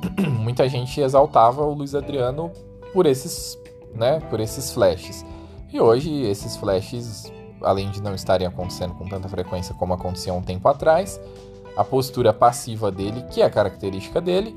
muita 0.40 0.68
gente 0.68 1.00
exaltava 1.00 1.62
o 1.62 1.72
Luiz 1.74 1.94
Adriano 1.94 2.50
por 2.92 3.06
esses, 3.06 3.58
né, 3.94 4.20
por 4.30 4.40
esses 4.40 4.72
flashes. 4.72 5.24
E 5.72 5.80
hoje 5.80 6.22
esses 6.22 6.56
flashes, 6.56 7.32
além 7.62 7.90
de 7.90 8.00
não 8.00 8.14
estarem 8.14 8.46
acontecendo 8.46 8.94
com 8.94 9.08
tanta 9.08 9.28
frequência 9.28 9.74
como 9.74 9.94
acontecia 9.94 10.32
um 10.32 10.42
tempo 10.42 10.68
atrás, 10.68 11.20
a 11.76 11.84
postura 11.84 12.32
passiva 12.32 12.90
dele, 12.92 13.24
que 13.30 13.42
é 13.42 13.44
a 13.44 13.50
característica 13.50 14.20
dele, 14.20 14.56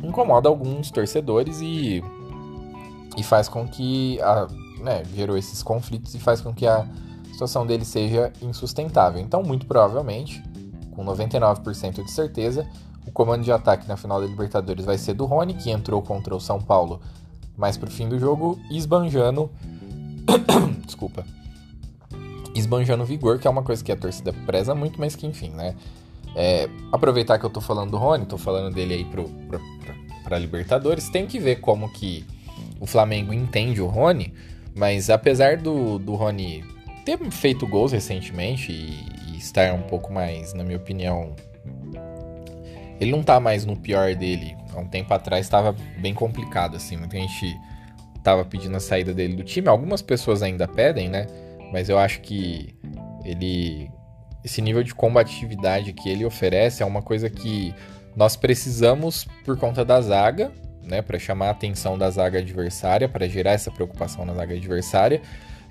incomoda 0.00 0.48
alguns 0.48 0.90
torcedores 0.90 1.60
e 1.60 2.02
e 3.16 3.22
faz 3.22 3.48
com 3.48 3.66
que 3.66 4.20
a, 4.22 4.46
né, 4.80 5.02
gerou 5.14 5.36
esses 5.36 5.62
conflitos 5.62 6.14
e 6.14 6.18
faz 6.18 6.40
com 6.40 6.52
que 6.52 6.66
a 6.66 6.86
situação 7.30 7.66
dele 7.66 7.84
seja 7.84 8.32
insustentável. 8.40 9.20
Então, 9.20 9.42
muito 9.42 9.66
provavelmente, 9.66 10.42
com 10.94 11.04
99% 11.04 12.04
de 12.04 12.10
certeza, 12.10 12.66
o 13.06 13.10
comando 13.10 13.42
de 13.42 13.52
ataque 13.52 13.88
na 13.88 13.96
final 13.96 14.20
da 14.20 14.26
Libertadores 14.26 14.84
vai 14.84 14.98
ser 14.98 15.14
do 15.14 15.24
Rony, 15.24 15.54
que 15.54 15.70
entrou 15.70 16.00
contra 16.02 16.34
o 16.34 16.40
São 16.40 16.60
Paulo 16.60 17.00
mais 17.56 17.76
pro 17.76 17.90
fim 17.90 18.08
do 18.08 18.18
jogo, 18.18 18.58
esbanjando. 18.70 19.50
Desculpa. 20.84 21.24
Esbanjando 22.54 23.04
vigor, 23.04 23.38
que 23.38 23.46
é 23.46 23.50
uma 23.50 23.62
coisa 23.62 23.82
que 23.82 23.92
a 23.92 23.96
torcida 23.96 24.32
preza 24.46 24.74
muito, 24.74 25.00
mas 25.00 25.16
que 25.16 25.26
enfim, 25.26 25.50
né? 25.50 25.74
É, 26.34 26.68
aproveitar 26.90 27.38
que 27.38 27.44
eu 27.44 27.50
tô 27.50 27.60
falando 27.60 27.90
do 27.90 27.98
Rony, 27.98 28.24
tô 28.24 28.38
falando 28.38 28.74
dele 28.74 28.94
aí 28.94 29.04
pro, 29.04 29.24
pro, 29.24 29.58
pra, 29.58 29.94
pra 30.24 30.38
Libertadores, 30.38 31.10
tem 31.10 31.26
que 31.26 31.38
ver 31.38 31.60
como 31.60 31.90
que 31.92 32.24
o 32.80 32.86
Flamengo 32.86 33.32
entende 33.32 33.82
o 33.82 33.86
Rony, 33.86 34.32
mas 34.74 35.10
apesar 35.10 35.58
do, 35.58 35.98
do 35.98 36.14
Rony 36.14 36.64
ter 37.04 37.18
feito 37.30 37.66
gols 37.66 37.92
recentemente 37.92 38.72
e, 38.72 39.32
e 39.32 39.36
estar 39.36 39.74
um 39.74 39.82
pouco 39.82 40.12
mais, 40.12 40.54
na 40.54 40.64
minha 40.64 40.78
opinião, 40.78 41.34
ele 43.02 43.10
não 43.10 43.22
tá 43.22 43.40
mais 43.40 43.66
no 43.66 43.76
pior 43.76 44.14
dele. 44.14 44.56
Há 44.72 44.78
um 44.78 44.86
tempo 44.86 45.12
atrás 45.12 45.44
estava 45.44 45.74
bem 45.98 46.14
complicado, 46.14 46.76
assim. 46.76 46.96
Muita 46.96 47.16
gente 47.16 47.58
tava 48.22 48.44
pedindo 48.44 48.76
a 48.76 48.80
saída 48.80 49.12
dele 49.12 49.34
do 49.34 49.42
time. 49.42 49.68
Algumas 49.68 50.00
pessoas 50.00 50.42
ainda 50.42 50.68
pedem, 50.68 51.08
né? 51.08 51.26
Mas 51.72 51.88
eu 51.88 51.98
acho 51.98 52.20
que 52.20 52.74
ele. 53.24 53.90
Esse 54.44 54.62
nível 54.62 54.82
de 54.82 54.94
combatividade 54.94 55.92
que 55.92 56.08
ele 56.08 56.24
oferece 56.24 56.82
é 56.82 56.86
uma 56.86 57.02
coisa 57.02 57.28
que 57.28 57.74
nós 58.16 58.36
precisamos 58.36 59.26
por 59.44 59.56
conta 59.56 59.84
da 59.84 60.00
zaga 60.00 60.52
né, 60.84 61.00
para 61.00 61.18
chamar 61.18 61.46
a 61.46 61.50
atenção 61.50 61.96
da 61.96 62.10
zaga 62.10 62.38
adversária, 62.40 63.08
para 63.08 63.28
gerar 63.28 63.52
essa 63.52 63.70
preocupação 63.70 64.24
na 64.24 64.34
zaga 64.34 64.54
adversária. 64.54 65.22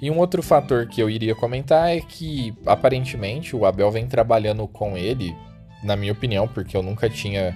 E 0.01 0.09
um 0.09 0.17
outro 0.17 0.41
fator 0.41 0.87
que 0.87 1.01
eu 1.01 1.09
iria 1.09 1.35
comentar 1.35 1.89
é 1.89 1.99
que 1.99 2.53
aparentemente 2.65 3.55
o 3.55 3.65
Abel 3.65 3.91
vem 3.91 4.07
trabalhando 4.07 4.67
com 4.67 4.97
ele, 4.97 5.35
na 5.83 5.95
minha 5.95 6.11
opinião, 6.11 6.47
porque 6.47 6.75
eu 6.75 6.83
nunca 6.83 7.09
tinha 7.09 7.55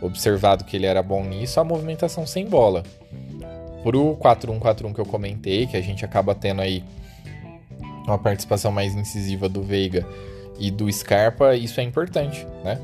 observado 0.00 0.64
que 0.64 0.76
ele 0.76 0.86
era 0.86 1.02
bom 1.02 1.24
nisso, 1.24 1.58
a 1.60 1.64
movimentação 1.64 2.26
sem 2.26 2.46
bola. 2.46 2.82
Pro 3.82 4.16
4-1-4-1 4.16 4.94
que 4.94 5.00
eu 5.00 5.06
comentei, 5.06 5.66
que 5.66 5.76
a 5.76 5.80
gente 5.80 6.04
acaba 6.04 6.34
tendo 6.34 6.60
aí 6.60 6.82
uma 8.06 8.18
participação 8.18 8.70
mais 8.70 8.94
incisiva 8.94 9.48
do 9.48 9.62
Veiga 9.62 10.06
e 10.58 10.70
do 10.70 10.90
Scarpa, 10.90 11.54
isso 11.54 11.80
é 11.80 11.82
importante, 11.82 12.46
né? 12.64 12.80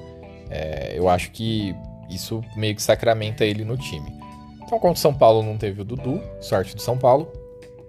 É, 0.50 0.92
eu 0.96 1.08
acho 1.08 1.30
que 1.30 1.74
isso 2.10 2.42
meio 2.56 2.74
que 2.74 2.82
sacramenta 2.82 3.44
ele 3.44 3.64
no 3.64 3.76
time. 3.76 4.12
Então, 4.56 4.78
contra 4.78 4.92
o 4.92 4.96
São 4.96 5.14
Paulo 5.14 5.42
não 5.42 5.56
teve 5.56 5.80
o 5.80 5.84
Dudu, 5.84 6.20
sorte 6.40 6.74
do 6.74 6.82
São 6.82 6.98
Paulo. 6.98 7.30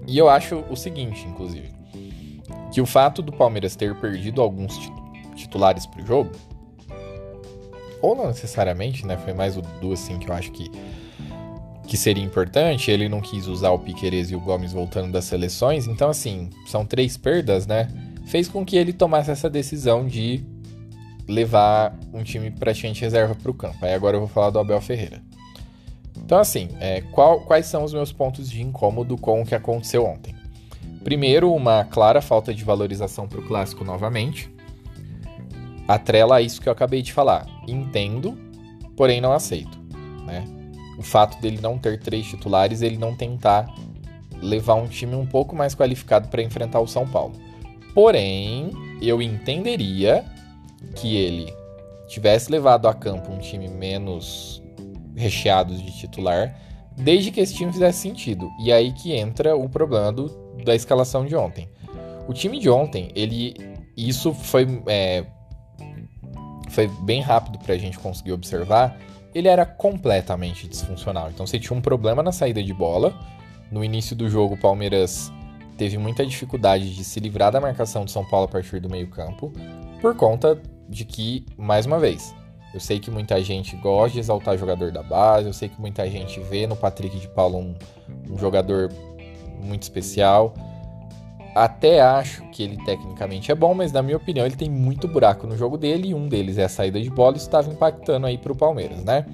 E 0.07 0.17
eu 0.17 0.29
acho 0.29 0.63
o 0.69 0.75
seguinte, 0.75 1.25
inclusive, 1.27 1.71
que 2.71 2.81
o 2.81 2.85
fato 2.85 3.21
do 3.21 3.31
Palmeiras 3.31 3.75
ter 3.75 3.95
perdido 3.95 4.41
alguns 4.41 4.77
titulares 5.35 5.85
pro 5.85 6.05
jogo, 6.05 6.31
ou 8.03 8.15
não 8.15 8.27
necessariamente, 8.27 9.07
né? 9.07 9.17
Foi 9.17 9.33
mais 9.33 9.55
o 9.55 9.61
Dudu, 9.61 9.93
assim, 9.93 10.19
que 10.19 10.29
eu 10.29 10.35
acho 10.35 10.51
que, 10.51 10.69
que 11.87 11.95
seria 11.95 12.23
importante. 12.23 12.91
Ele 12.91 13.07
não 13.07 13.21
quis 13.21 13.47
usar 13.47 13.71
o 13.71 13.79
Piquerez 13.79 14.29
e 14.29 14.35
o 14.35 14.41
Gomes 14.41 14.73
voltando 14.73 15.09
das 15.09 15.23
seleções. 15.23 15.87
Então, 15.87 16.09
assim, 16.09 16.49
são 16.67 16.85
três 16.85 17.15
perdas, 17.15 17.65
né? 17.65 17.87
Fez 18.25 18.49
com 18.49 18.65
que 18.65 18.75
ele 18.75 18.91
tomasse 18.91 19.31
essa 19.31 19.49
decisão 19.49 20.05
de 20.05 20.43
levar 21.27 21.97
um 22.13 22.23
time 22.23 22.51
praticamente 22.51 23.01
reserva 23.01 23.33
para 23.33 23.49
o 23.49 23.53
campo. 23.53 23.77
Aí 23.81 23.93
agora 23.93 24.17
eu 24.17 24.19
vou 24.19 24.29
falar 24.29 24.49
do 24.49 24.59
Abel 24.59 24.81
Ferreira. 24.81 25.21
Então, 26.17 26.37
assim, 26.37 26.67
é, 26.81 27.01
qual, 27.01 27.39
quais 27.41 27.67
são 27.67 27.85
os 27.85 27.93
meus 27.93 28.11
pontos 28.11 28.49
de 28.49 28.61
incômodo 28.61 29.17
com 29.17 29.41
o 29.41 29.45
que 29.45 29.55
aconteceu 29.55 30.05
ontem? 30.05 30.35
Primeiro, 31.05 31.53
uma 31.53 31.85
clara 31.85 32.21
falta 32.21 32.53
de 32.53 32.65
valorização 32.65 33.27
para 33.27 33.39
o 33.39 33.47
clássico 33.47 33.85
novamente. 33.85 34.52
Atrela 35.87 36.37
a 36.37 36.41
isso 36.41 36.61
que 36.61 36.67
eu 36.67 36.73
acabei 36.73 37.01
de 37.01 37.13
falar. 37.13 37.47
Entendo, 37.67 38.37
porém 38.95 39.19
não 39.19 39.33
aceito. 39.33 39.77
Né? 40.25 40.43
O 40.97 41.03
fato 41.03 41.39
dele 41.41 41.59
não 41.61 41.77
ter 41.77 41.99
três 41.99 42.25
titulares, 42.25 42.81
ele 42.81 42.97
não 42.97 43.15
tentar 43.15 43.73
levar 44.41 44.75
um 44.75 44.87
time 44.87 45.15
um 45.15 45.25
pouco 45.25 45.55
mais 45.55 45.73
qualificado 45.73 46.27
para 46.27 46.41
enfrentar 46.41 46.79
o 46.79 46.87
São 46.87 47.07
Paulo. 47.07 47.33
Porém, 47.93 48.71
eu 49.01 49.21
entenderia 49.21 50.25
que 50.95 51.15
ele 51.15 51.53
tivesse 52.07 52.51
levado 52.51 52.87
a 52.87 52.93
campo 52.93 53.31
um 53.31 53.39
time 53.39 53.67
menos 53.67 54.61
recheado 55.15 55.75
de 55.75 55.91
titular, 55.97 56.55
desde 56.95 57.31
que 57.31 57.39
esse 57.39 57.53
time 57.53 57.71
fizesse 57.71 57.99
sentido. 57.99 58.49
E 58.59 58.71
aí 58.71 58.91
que 58.91 59.13
entra 59.13 59.55
o 59.55 59.69
problema 59.69 60.11
do, 60.11 60.29
da 60.63 60.75
escalação 60.75 61.25
de 61.25 61.35
ontem. 61.35 61.69
O 62.27 62.33
time 62.33 62.59
de 62.59 62.69
ontem, 62.69 63.11
ele. 63.15 63.55
Isso 63.95 64.33
foi. 64.33 64.81
É, 64.87 65.25
foi 66.73 66.87
bem 66.87 67.21
rápido 67.21 67.59
para 67.59 67.73
a 67.73 67.77
gente 67.77 67.97
conseguir 67.99 68.31
observar. 68.31 68.97
Ele 69.33 69.47
era 69.47 69.65
completamente 69.65 70.67
disfuncional. 70.67 71.29
Então 71.29 71.45
você 71.45 71.59
tinha 71.59 71.77
um 71.77 71.81
problema 71.81 72.21
na 72.21 72.31
saída 72.31 72.61
de 72.61 72.73
bola. 72.73 73.13
No 73.71 73.83
início 73.83 74.15
do 74.15 74.29
jogo, 74.29 74.55
o 74.55 74.57
Palmeiras 74.57 75.31
teve 75.77 75.97
muita 75.97 76.25
dificuldade 76.25 76.93
de 76.93 77.03
se 77.03 77.19
livrar 77.19 77.51
da 77.51 77.59
marcação 77.59 78.05
de 78.05 78.11
São 78.11 78.23
Paulo 78.23 78.45
a 78.45 78.49
partir 78.49 78.79
do 78.79 78.89
meio-campo, 78.89 79.51
por 80.01 80.15
conta 80.15 80.61
de 80.87 81.03
que, 81.05 81.45
mais 81.57 81.85
uma 81.85 81.97
vez, 81.97 82.35
eu 82.73 82.79
sei 82.79 82.99
que 82.99 83.09
muita 83.09 83.41
gente 83.43 83.75
gosta 83.77 84.13
de 84.13 84.19
exaltar 84.19 84.57
jogador 84.57 84.91
da 84.91 85.01
base, 85.01 85.47
eu 85.47 85.53
sei 85.53 85.69
que 85.69 85.79
muita 85.79 86.07
gente 86.09 86.39
vê 86.41 86.67
no 86.67 86.75
Patrick 86.75 87.19
de 87.19 87.27
Paulo 87.27 87.57
um, 87.57 87.75
um 88.29 88.37
jogador 88.37 88.91
muito 89.61 89.83
especial. 89.83 90.53
Até 91.55 92.01
acho 92.01 92.41
que 92.49 92.63
ele 92.63 92.77
tecnicamente 92.83 93.51
é 93.51 93.55
bom, 93.55 93.73
mas 93.73 93.91
na 93.91 94.01
minha 94.01 94.17
opinião 94.17 94.45
ele 94.45 94.55
tem 94.55 94.69
muito 94.69 95.07
buraco 95.07 95.45
no 95.45 95.55
jogo 95.55 95.77
dele 95.77 96.09
e 96.09 96.13
um 96.13 96.27
deles 96.27 96.57
é 96.57 96.63
a 96.63 96.69
saída 96.69 96.99
de 96.99 97.09
bola 97.09 97.35
e 97.35 97.37
estava 97.37 97.69
impactando 97.69 98.25
aí 98.25 98.37
para 98.37 98.51
o 98.51 98.55
Palmeiras, 98.55 99.03
né? 99.03 99.25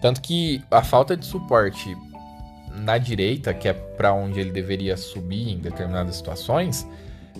Tanto 0.00 0.20
que 0.20 0.62
a 0.70 0.82
falta 0.82 1.16
de 1.16 1.24
suporte 1.24 1.96
na 2.72 2.98
direita, 2.98 3.52
que 3.52 3.68
é 3.68 3.72
para 3.72 4.12
onde 4.12 4.38
ele 4.38 4.52
deveria 4.52 4.96
subir 4.96 5.48
em 5.48 5.58
determinadas 5.58 6.16
situações, 6.16 6.86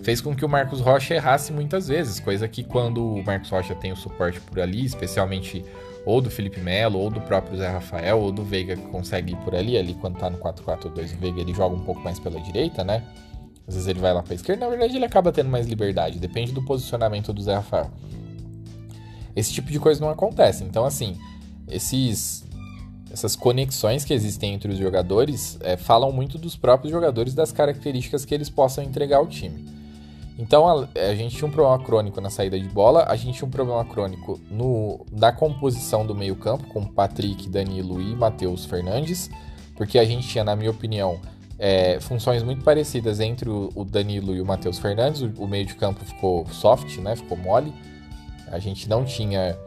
fez 0.03 0.21
com 0.21 0.35
que 0.35 0.45
o 0.45 0.49
Marcos 0.49 0.81
Rocha 0.81 1.15
errasse 1.15 1.53
muitas 1.53 1.87
vezes, 1.87 2.19
coisa 2.19 2.49
que 2.49 2.65
quando 2.65 3.05
o 3.05 3.25
Marcos 3.25 3.51
Rocha 3.51 3.75
tem 3.75 3.93
o 3.93 3.97
suporte 3.97 4.41
por 4.41 4.59
ali, 4.59 4.85
especialmente 4.85 5.65
ou 6.05 6.21
do 6.21 6.31
Felipe 6.31 6.61
Melo, 6.61 6.99
ou 6.99 7.11
do 7.11 7.21
próprio 7.21 7.59
Zé 7.59 7.69
Rafael, 7.69 8.21
ou 8.21 8.31
do 8.31 8.45
Veiga 8.45 8.77
que 8.77 8.87
consegue 8.89 9.33
ir 9.33 9.37
por 9.39 9.55
ali, 9.55 9.77
ali 9.77 9.95
quando 9.95 10.17
tá 10.19 10.31
no 10.31 10.39
4-4-2, 10.39 11.15
o 11.15 11.19
Veiga 11.19 11.41
ele 11.41 11.53
joga 11.53 11.75
um 11.75 11.81
pouco 11.81 12.01
mais 12.01 12.19
pela 12.21 12.41
direita, 12.41 12.85
né? 12.85 13.03
Às 13.67 13.75
vezes 13.75 13.89
ele 13.89 14.01
vai 14.01 14.15
lá 14.15 14.23
pra 14.23 14.35
esquerda, 14.35 14.65
na 14.65 14.71
verdade 14.71 14.97
ele 14.97 15.05
acaba 15.05 15.33
tendo 15.33 15.51
mais 15.51 15.67
liberdade, 15.67 16.19
depende 16.19 16.53
do 16.53 16.63
posicionamento 16.63 17.33
do 17.33 17.43
Zé 17.43 17.55
Rafael. 17.55 17.91
Esse 19.35 19.53
tipo 19.53 19.71
de 19.71 19.79
coisa 19.79 20.01
não 20.01 20.09
acontece, 20.09 20.65
então 20.65 20.85
assim, 20.85 21.17
esses 21.69 22.47
essas 23.11 23.35
conexões 23.35 24.05
que 24.05 24.13
existem 24.13 24.53
entre 24.53 24.71
os 24.71 24.79
jogadores 24.79 25.59
é, 25.63 25.77
falam 25.77 26.13
muito 26.13 26.37
dos 26.37 26.55
próprios 26.55 26.93
jogadores, 26.93 27.35
das 27.35 27.51
características 27.51 28.25
que 28.25 28.35
eles 28.35 28.51
possam 28.51 28.85
entregar 28.85 29.17
ao 29.19 29.27
time. 29.27 29.65
Então 30.39 30.69
a, 30.69 30.87
a, 31.09 31.15
gente 31.15 31.35
tinha 31.35 31.49
um 31.49 31.51
problema 31.51 31.83
crônico 31.83 32.21
na 32.21 32.29
saída 32.29 32.61
de 32.61 32.69
bola, 32.69 33.07
a 33.09 33.17
gente 33.17 33.39
tinha 33.39 33.49
um 33.49 33.51
problema 33.51 33.83
crônico 33.87 34.39
no, 34.51 35.07
na 35.11 35.33
composição 35.33 36.07
do 36.07 36.15
meio-campo, 36.15 36.67
com 36.67 36.85
Patrick, 36.85 37.49
Danilo 37.49 38.03
e 38.03 38.15
Matheus 38.15 38.67
Fernandes, 38.67 39.31
porque 39.75 39.99
a 39.99 40.05
gente 40.05 40.29
tinha, 40.29 40.45
na 40.45 40.55
minha 40.55 40.71
opinião, 40.71 41.19
é, 41.59 41.99
funções 42.01 42.43
muito 42.43 42.63
parecidas 42.63 43.21
entre 43.21 43.49
o, 43.49 43.85
Danilo 43.85 44.35
e 44.35 44.41
o 44.41 44.47
Matheus 44.47 44.79
Fernandes. 44.79 45.23
O, 45.23 45.33
o, 45.39 45.49
meio 45.49 45.65
de 45.65 45.75
campo 45.75 46.05
ficou 46.05 46.47
soft, 46.47 46.99
né? 46.99 47.17
Ficou 47.17 47.37
mole. 47.37 47.73
A 48.49 48.59
gente 48.59 48.89
não 48.89 49.05
tinha 49.05 49.59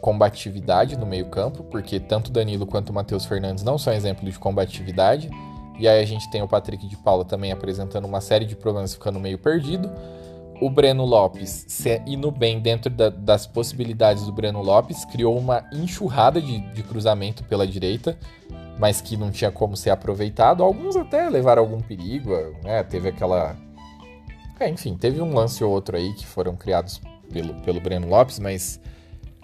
combatividade 0.00 0.96
no 0.96 1.06
meio-campo, 1.06 1.62
porque 1.64 2.00
tanto 2.00 2.30
Danilo 2.30 2.66
quanto 2.66 2.90
o 2.90 2.92
Matheus 2.92 3.24
Fernandes 3.24 3.62
não 3.62 3.78
são 3.78 3.92
exemplos 3.92 4.32
de 4.32 4.38
combatividade. 4.38 5.30
E 5.78 5.86
aí 5.86 6.02
a 6.02 6.06
gente 6.06 6.30
tem 6.30 6.42
o 6.42 6.48
Patrick 6.48 6.86
de 6.86 6.96
Paula 6.96 7.24
também 7.24 7.52
apresentando 7.52 8.06
uma 8.06 8.20
série 8.20 8.44
de 8.44 8.56
problemas, 8.56 8.94
ficando 8.94 9.20
meio 9.20 9.38
perdido. 9.38 9.90
O 10.60 10.68
Breno 10.68 11.06
Lopes, 11.06 11.66
indo 12.06 12.30
bem 12.30 12.60
dentro 12.60 12.90
da, 12.90 13.08
das 13.08 13.46
possibilidades 13.46 14.26
do 14.26 14.32
Breno 14.32 14.60
Lopes, 14.60 15.06
criou 15.06 15.38
uma 15.38 15.64
enxurrada 15.72 16.40
de, 16.40 16.60
de 16.74 16.82
cruzamento 16.82 17.42
pela 17.44 17.66
direita, 17.66 18.18
mas 18.80 19.02
que 19.02 19.14
não 19.14 19.30
tinha 19.30 19.52
como 19.52 19.76
ser 19.76 19.90
aproveitado. 19.90 20.64
Alguns 20.64 20.96
até 20.96 21.28
levaram 21.28 21.62
algum 21.62 21.80
perigo, 21.80 22.34
né? 22.64 22.82
Teve 22.82 23.10
aquela. 23.10 23.54
É, 24.58 24.68
enfim, 24.68 24.96
teve 24.96 25.20
um 25.20 25.34
lance 25.34 25.62
ou 25.62 25.70
outro 25.70 25.98
aí 25.98 26.14
que 26.14 26.26
foram 26.26 26.56
criados 26.56 27.00
pelo, 27.30 27.54
pelo 27.60 27.80
Breno 27.80 28.08
Lopes, 28.08 28.38
mas 28.38 28.80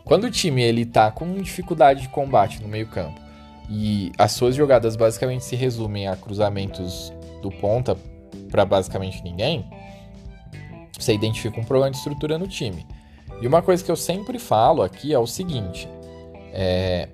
quando 0.05 0.25
o 0.25 0.31
time 0.31 0.63
ele 0.63 0.87
tá 0.87 1.11
com 1.11 1.35
dificuldade 1.35 2.03
de 2.03 2.09
combate 2.09 2.63
no 2.63 2.69
meio-campo 2.69 3.21
e 3.69 4.11
as 4.19 4.33
suas 4.33 4.55
jogadas 4.55 4.97
basicamente 4.97 5.45
se 5.45 5.55
resumem 5.55 6.09
a 6.09 6.17
cruzamentos 6.17 7.13
do 7.43 7.51
ponta 7.51 7.97
para 8.51 8.65
basicamente 8.65 9.23
ninguém, 9.23 9.69
você 10.99 11.13
identifica 11.13 11.61
um 11.61 11.65
problema 11.65 11.91
de 11.91 11.99
estrutura 11.99 12.39
no 12.39 12.49
time. 12.49 12.87
E 13.41 13.47
uma 13.47 13.61
coisa 13.61 13.85
que 13.85 13.91
eu 13.91 13.97
sempre 13.97 14.39
falo 14.39 14.83
aqui 14.83 15.13
é 15.13 15.19
o 15.19 15.27
seguinte: 15.27 15.89
é, 16.53 17.09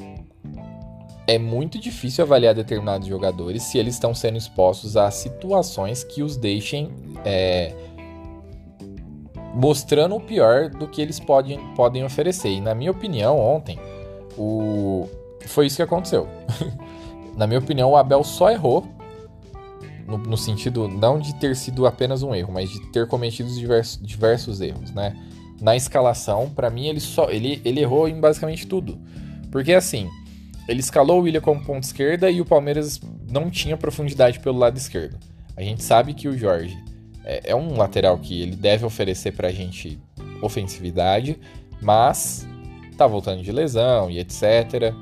é 1.27 1.39
muito 1.39 1.79
difícil 1.79 2.25
avaliar 2.25 2.55
determinados 2.55 3.07
jogadores 3.07 3.63
se 3.63 3.79
eles 3.79 3.95
estão 3.95 4.15
sendo 4.15 4.37
expostos 4.37 4.97
a 4.97 5.11
situações 5.11 6.03
que 6.03 6.23
os 6.23 6.37
deixem 6.37 6.91
é, 7.25 7.75
mostrando 9.55 10.17
o 10.17 10.21
pior 10.21 10.71
do 10.71 10.89
que 10.89 11.01
eles 11.01 11.21
podem, 11.21 11.59
podem 11.75 12.05
oferecer. 12.05 12.51
E 12.51 12.61
na 12.61 12.75
minha 12.75 12.91
opinião, 12.91 13.39
ontem, 13.39 13.79
o, 14.37 15.09
foi 15.47 15.67
isso 15.67 15.77
que 15.77 15.83
aconteceu. 15.83 16.27
Na 17.37 17.47
minha 17.47 17.61
opinião, 17.61 17.91
o 17.91 17.97
Abel 17.97 18.23
só 18.23 18.51
errou 18.51 18.87
no, 20.07 20.19
no, 20.19 20.37
sentido 20.37 20.87
não 20.87 21.19
de 21.19 21.35
ter 21.37 21.57
sido 21.57 21.87
apenas 21.87 22.23
um 22.23 22.35
erro, 22.35 22.53
mas 22.53 22.69
de 22.69 22.79
ter 22.93 23.09
cometido 23.09 23.49
diversos, 23.55 23.99
diversos 24.03 24.61
erros, 24.61 24.91
né? 24.91 25.17
Na 25.59 25.75
escalação, 25.75 26.51
para 26.51 26.69
mim, 26.69 26.89
ele 26.89 27.01
só 27.01 27.31
ele, 27.31 27.63
ele 27.65 27.81
errou 27.81 28.07
em 28.07 28.21
basicamente 28.21 28.67
tudo. 28.67 28.99
Porque 29.51 29.73
assim, 29.73 30.11
ele 30.69 30.81
escalou 30.81 31.21
o 31.21 31.23
William 31.23 31.41
como 31.41 31.65
ponta 31.65 31.87
esquerda 31.87 32.31
e 32.31 32.41
o 32.41 32.45
Palmeiras 32.45 33.01
não 33.31 33.51
tinha 33.51 33.77
profundidade 33.77 34.41
pelo 34.41 34.59
lado 34.59 34.77
esquerdo. 34.77 35.19
A 35.57 35.63
gente 35.63 35.83
sabe 35.83 36.15
que 36.15 36.29
o 36.29 36.37
Jorge 36.37 36.77
é, 37.25 37.51
é 37.51 37.57
um 37.57 37.77
lateral 37.77 38.19
que 38.19 38.43
ele 38.43 38.57
deve 38.57 38.85
oferecer 38.85 39.33
pra 39.33 39.51
gente 39.51 39.99
ofensividade, 40.41 41.39
mas 41.81 42.47
tá 42.97 43.07
voltando 43.07 43.43
de 43.43 43.53
lesão 43.53 44.11
e 44.11 44.19
etc. 44.19 44.95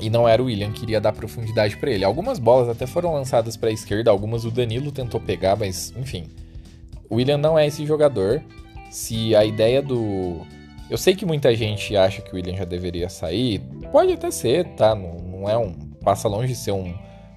E 0.00 0.10
não 0.10 0.28
era 0.28 0.42
o 0.42 0.46
William 0.46 0.72
que 0.72 0.82
iria 0.82 1.00
dar 1.00 1.12
profundidade 1.12 1.76
para 1.76 1.90
ele. 1.90 2.04
Algumas 2.04 2.38
bolas 2.38 2.68
até 2.68 2.86
foram 2.86 3.12
lançadas 3.14 3.56
para 3.56 3.70
a 3.70 3.72
esquerda, 3.72 4.10
algumas 4.10 4.44
o 4.44 4.50
Danilo 4.50 4.90
tentou 4.90 5.20
pegar, 5.20 5.56
mas 5.56 5.92
enfim. 5.96 6.24
O 7.08 7.16
William 7.16 7.38
não 7.38 7.58
é 7.58 7.66
esse 7.66 7.86
jogador. 7.86 8.42
Se 8.90 9.34
a 9.34 9.44
ideia 9.44 9.82
do. 9.82 10.40
Eu 10.90 10.98
sei 10.98 11.14
que 11.14 11.24
muita 11.24 11.54
gente 11.54 11.96
acha 11.96 12.20
que 12.20 12.32
o 12.32 12.36
William 12.36 12.56
já 12.56 12.64
deveria 12.64 13.08
sair. 13.08 13.62
Pode 13.94 14.12
até 14.12 14.28
ser, 14.32 14.64
tá? 14.74 14.92
Não, 14.92 15.14
não 15.18 15.48
é 15.48 15.56
um. 15.56 15.72
Passa 16.02 16.26
longe 16.26 16.48
de 16.48 16.56
ser 16.56 16.72
um, 16.72 16.92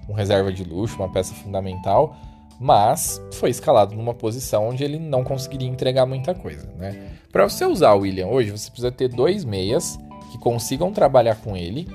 um 0.08 0.12
reserva 0.12 0.52
de 0.52 0.64
luxo, 0.64 0.96
uma 0.96 1.08
peça 1.08 1.32
fundamental. 1.32 2.16
Mas 2.58 3.22
foi 3.34 3.50
escalado 3.50 3.94
numa 3.94 4.12
posição 4.12 4.68
onde 4.68 4.82
ele 4.82 4.98
não 4.98 5.22
conseguiria 5.22 5.68
entregar 5.68 6.04
muita 6.04 6.34
coisa, 6.34 6.68
né? 6.76 7.12
Para 7.30 7.48
você 7.48 7.64
usar 7.64 7.92
o 7.92 8.00
William 8.00 8.26
hoje, 8.26 8.50
você 8.50 8.68
precisa 8.70 8.90
ter 8.90 9.06
dois 9.06 9.44
meias 9.44 9.96
que 10.32 10.38
consigam 10.38 10.92
trabalhar 10.92 11.36
com 11.36 11.56
ele 11.56 11.86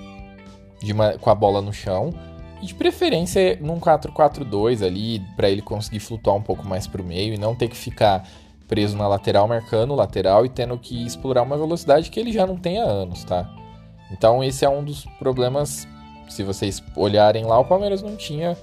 uma, 0.93 1.17
com 1.17 1.29
a 1.29 1.35
bola 1.35 1.61
no 1.61 1.73
chão. 1.73 2.11
E 2.61 2.65
de 2.65 2.73
preferência 2.73 3.57
num 3.59 3.81
4-4-2 3.81 4.81
ali, 4.81 5.19
para 5.35 5.49
ele 5.49 5.61
conseguir 5.61 5.99
flutuar 5.99 6.37
um 6.37 6.41
pouco 6.41 6.65
mais 6.65 6.87
para 6.87 7.01
o 7.01 7.05
meio 7.05 7.33
e 7.33 7.37
não 7.37 7.53
ter 7.53 7.67
que 7.67 7.75
ficar 7.75 8.25
preso 8.65 8.95
na 8.95 9.09
lateral, 9.09 9.45
marcando 9.45 9.91
o 9.91 9.95
lateral 9.95 10.45
e 10.45 10.49
tendo 10.49 10.77
que 10.77 11.05
explorar 11.05 11.41
uma 11.41 11.57
velocidade 11.57 12.09
que 12.09 12.17
ele 12.17 12.31
já 12.31 12.47
não 12.47 12.55
tem 12.55 12.79
há 12.79 12.85
anos, 12.85 13.25
tá? 13.25 13.53
Então 14.13 14.43
esse 14.43 14.63
é 14.63 14.69
um 14.69 14.83
dos 14.83 15.05
problemas. 15.19 15.87
Se 16.29 16.43
vocês 16.43 16.81
olharem 16.95 17.43
lá, 17.43 17.59
o 17.59 17.65
Palmeiras 17.65 18.01
não 18.01 18.15
tinha 18.15 18.55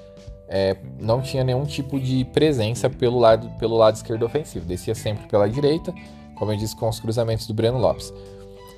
é, 0.49 0.77
não 0.99 1.21
tinha 1.21 1.45
nenhum 1.45 1.65
tipo 1.65 2.01
de 2.01 2.25
presença 2.25 2.89
pelo 2.89 3.19
lado, 3.19 3.49
pelo 3.59 3.77
lado 3.77 3.97
esquerdo 3.97 4.25
ofensivo. 4.25 4.65
Descia 4.65 4.95
sempre 4.95 5.27
pela 5.29 5.49
direita, 5.49 5.95
como 6.37 6.53
eu 6.53 6.57
disse, 6.57 6.75
com 6.75 6.89
os 6.89 6.99
cruzamentos 6.99 7.47
do 7.47 7.55
Breno 7.55 7.79
Lopes. 7.79 8.13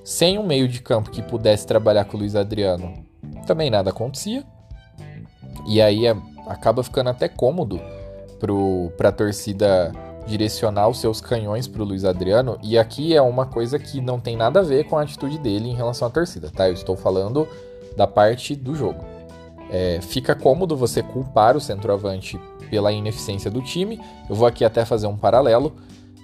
Sem 0.05 0.39
um 0.39 0.47
meio 0.47 0.69
de 0.69 0.83
campo 0.83 1.11
que 1.11 1.23
pudesse 1.23 1.67
trabalhar 1.67 2.05
com 2.05 2.17
o 2.17 2.21
Luiz 2.21 2.35
Adriano 2.35 3.07
também 3.47 3.71
nada 3.71 3.91
acontecia. 3.91 4.45
E 5.67 5.81
aí 5.81 6.07
é, 6.07 6.17
acaba 6.47 6.83
ficando 6.83 7.11
até 7.11 7.29
cômodo 7.29 7.81
para 8.97 9.09
a 9.09 9.13
torcida 9.13 9.93
direcionar 10.27 10.89
os 10.89 10.99
seus 10.99 11.21
canhões 11.21 11.67
para 11.67 11.83
o 11.83 11.85
Luiz 11.85 12.05
Adriano. 12.05 12.59
E 12.63 12.79
aqui 12.79 13.15
é 13.15 13.23
uma 13.23 13.47
coisa 13.47 13.79
que 13.79 14.01
não 14.01 14.21
tem 14.21 14.37
nada 14.37 14.61
a 14.61 14.63
ver 14.63 14.85
com 14.85 14.97
a 14.97 15.03
atitude 15.03 15.39
dele 15.39 15.69
em 15.69 15.75
relação 15.75 16.09
à 16.09 16.11
torcida, 16.11 16.51
tá? 16.51 16.69
Eu 16.69 16.75
estou 16.75 16.97
falando 16.97 17.49
da 17.97 18.07
parte 18.07 18.55
do 18.55 18.75
jogo. 18.75 19.05
É, 19.71 20.01
fica 20.03 20.35
cômodo 20.35 20.77
você 20.77 21.03
culpar 21.03 21.57
o 21.57 21.61
centroavante 21.61 22.39
pela 22.71 22.93
ineficiência 22.93 23.51
do 23.51 23.63
time. 23.63 24.01
Eu 24.29 24.35
vou 24.35 24.47
aqui 24.47 24.65
até 24.65 24.85
fazer 24.85 25.07
um 25.07 25.17
paralelo. 25.17 25.75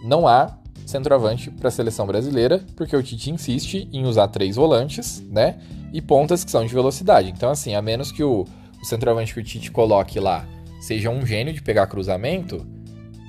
Não 0.02 0.28
há 0.28 0.58
centroavante 0.87 1.50
para 1.50 1.68
a 1.68 1.70
seleção 1.70 2.06
brasileira, 2.06 2.62
porque 2.74 2.96
o 2.96 3.02
Tite 3.02 3.30
insiste 3.30 3.88
em 3.92 4.06
usar 4.06 4.28
três 4.28 4.56
volantes, 4.56 5.22
né? 5.30 5.58
E 5.92 6.00
pontas 6.00 6.44
que 6.44 6.50
são 6.50 6.64
de 6.64 6.72
velocidade. 6.72 7.30
Então, 7.30 7.50
assim, 7.50 7.74
a 7.74 7.82
menos 7.82 8.11
que 8.11 8.22
o, 8.22 8.46
o 8.80 8.84
centroavante 8.84 9.34
que 9.34 9.40
o 9.40 9.44
Tite 9.44 9.70
coloque 9.70 10.18
lá 10.18 10.46
seja 10.80 11.11
um 11.11 11.26
gênio 11.26 11.52
de 11.52 11.61
pegar 11.61 11.87
cruzamento, 11.87 12.66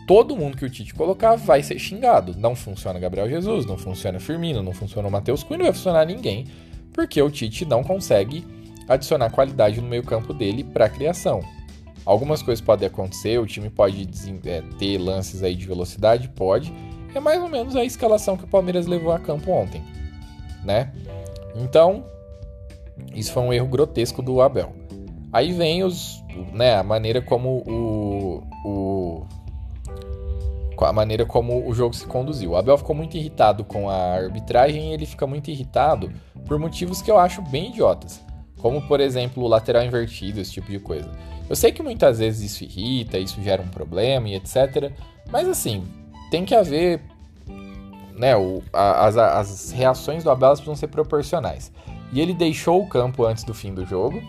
todo 0.09 0.35
mundo 0.35 0.57
que 0.57 0.65
o 0.65 0.69
Tite 0.71 0.95
colocar 0.95 1.35
vai 1.35 1.61
ser 1.61 1.77
xingado. 1.77 2.33
Não 2.35 2.55
funciona 2.55 2.97
Gabriel 2.97 3.29
Jesus, 3.29 3.63
não 3.67 3.77
funciona 3.77 4.19
Firmino, 4.19 4.63
não 4.63 4.73
funciona 4.73 5.07
o 5.07 5.11
Matheus 5.11 5.43
Cunha, 5.43 5.59
não 5.59 5.65
vai 5.65 5.73
funcionar 5.73 6.03
ninguém, 6.03 6.47
porque 6.91 7.21
o 7.21 7.29
Tite 7.29 7.63
não 7.63 7.83
consegue 7.83 8.43
adicionar 8.87 9.29
qualidade 9.29 9.79
no 9.79 9.87
meio-campo 9.87 10.33
dele 10.33 10.63
para 10.63 10.85
a 10.85 10.89
criação. 10.89 11.41
Algumas 12.03 12.41
coisas 12.41 12.59
podem 12.59 12.87
acontecer, 12.87 13.39
o 13.39 13.45
time 13.45 13.69
pode 13.69 14.09
é, 14.45 14.63
ter 14.79 14.97
lances 14.97 15.43
aí 15.43 15.53
de 15.53 15.67
velocidade, 15.67 16.27
pode. 16.29 16.73
É 17.13 17.19
mais 17.19 17.39
ou 17.39 17.47
menos 17.47 17.75
a 17.75 17.85
escalação 17.85 18.35
que 18.35 18.45
o 18.45 18.47
Palmeiras 18.47 18.87
levou 18.87 19.11
a 19.11 19.19
campo 19.19 19.51
ontem, 19.51 19.83
né? 20.63 20.91
Então, 21.55 22.03
isso 23.13 23.31
foi 23.31 23.43
um 23.43 23.53
erro 23.53 23.67
grotesco 23.67 24.23
do 24.23 24.41
Abel. 24.41 24.73
Aí 25.31 25.53
vem 25.53 25.83
os, 25.83 26.23
né, 26.51 26.77
a 26.77 26.81
maneira 26.81 27.21
como 27.21 27.61
o, 27.67 28.43
o 28.65 29.38
a 30.85 30.93
maneira 30.93 31.25
como 31.25 31.67
o 31.67 31.73
jogo 31.73 31.95
se 31.95 32.05
conduziu. 32.05 32.51
O 32.51 32.55
Abel 32.57 32.77
ficou 32.77 32.95
muito 32.95 33.17
irritado 33.17 33.63
com 33.63 33.89
a 33.89 34.13
arbitragem 34.15 34.89
e 34.89 34.93
ele 34.93 35.05
fica 35.05 35.27
muito 35.27 35.49
irritado 35.49 36.11
por 36.45 36.57
motivos 36.57 37.01
que 37.01 37.11
eu 37.11 37.17
acho 37.17 37.41
bem 37.41 37.69
idiotas, 37.69 38.21
como 38.59 38.81
por 38.81 38.99
exemplo 38.99 39.43
o 39.43 39.47
lateral 39.47 39.83
invertido, 39.83 40.39
esse 40.39 40.51
tipo 40.51 40.71
de 40.71 40.79
coisa. 40.79 41.09
Eu 41.49 41.55
sei 41.55 41.71
que 41.71 41.81
muitas 41.81 42.19
vezes 42.19 42.51
isso 42.51 42.63
irrita, 42.63 43.17
isso 43.17 43.41
gera 43.41 43.61
um 43.61 43.67
problema 43.67 44.29
e 44.29 44.35
etc, 44.35 44.91
mas 45.31 45.47
assim, 45.47 45.83
tem 46.29 46.45
que 46.45 46.53
haver 46.53 47.01
né, 48.15 48.35
o, 48.35 48.61
a, 48.73 49.05
as, 49.05 49.17
as 49.17 49.71
reações 49.71 50.23
do 50.23 50.29
Abel 50.29 50.49
precisam 50.49 50.75
ser 50.75 50.87
proporcionais. 50.87 51.71
E 52.11 52.19
ele 52.19 52.33
deixou 52.33 52.81
o 52.81 52.87
campo 52.87 53.25
antes 53.25 53.43
do 53.43 53.53
fim 53.53 53.73
do 53.73 53.85
jogo, 53.85 54.21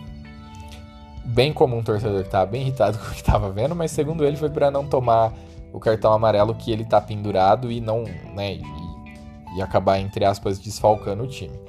bem 1.25 1.51
como 1.51 1.77
um 1.77 1.83
torcedor 1.83 2.21
que 2.21 2.27
estava 2.27 2.45
bem 2.45 2.61
irritado 2.61 2.97
com 2.99 3.05
o 3.05 3.09
que 3.09 3.17
estava 3.17 3.51
vendo, 3.51 3.75
mas 3.75 3.91
segundo 3.91 4.25
ele 4.25 4.37
foi 4.37 4.49
para 4.49 4.71
não 4.71 4.87
tomar 4.87 5.33
o 5.73 5.79
cartão 5.79 6.13
amarelo 6.13 6.55
que 6.55 6.71
ele 6.71 6.85
tá 6.85 6.99
pendurado 6.99 7.71
e 7.71 7.79
não, 7.79 8.03
né, 8.33 8.55
e, 8.55 9.57
e 9.57 9.61
acabar 9.61 9.99
entre 9.99 10.25
aspas 10.25 10.59
desfalcando 10.59 11.23
o 11.23 11.27
time. 11.27 11.59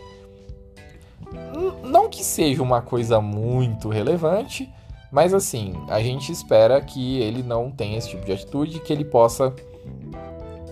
Não 1.84 2.08
que 2.08 2.22
seja 2.22 2.62
uma 2.62 2.82
coisa 2.82 3.20
muito 3.20 3.88
relevante, 3.88 4.68
mas 5.10 5.34
assim, 5.34 5.74
a 5.88 6.00
gente 6.00 6.32
espera 6.32 6.80
que 6.80 7.18
ele 7.18 7.42
não 7.42 7.70
tenha 7.70 7.98
esse 7.98 8.10
tipo 8.10 8.24
de 8.24 8.32
atitude, 8.32 8.80
que 8.80 8.92
ele 8.92 9.04
possa 9.04 9.54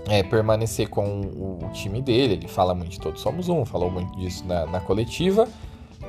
é, 0.08 0.22
permanecer 0.22 0.88
com 0.88 1.20
o, 1.20 1.58
o, 1.62 1.70
time 1.72 2.00
dele. 2.00 2.34
Ele 2.34 2.48
fala 2.48 2.74
muito 2.74 2.92
de 2.92 3.00
todos 3.00 3.20
somos 3.20 3.48
um, 3.48 3.64
falou 3.64 3.90
muito 3.90 4.16
disso 4.18 4.44
na, 4.46 4.66
na 4.66 4.80
coletiva, 4.80 5.46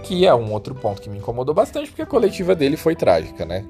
que 0.04 0.26
é 0.26 0.34
um 0.34 0.52
outro 0.52 0.74
ponto 0.74 1.02
que 1.02 1.10
me 1.10 1.18
incomodou 1.18 1.54
bastante, 1.54 1.90
porque 1.90 2.02
a 2.02 2.06
coletiva 2.06 2.56
dele 2.56 2.78
foi 2.78 2.96
trágica, 2.96 3.46
né? 3.46 3.66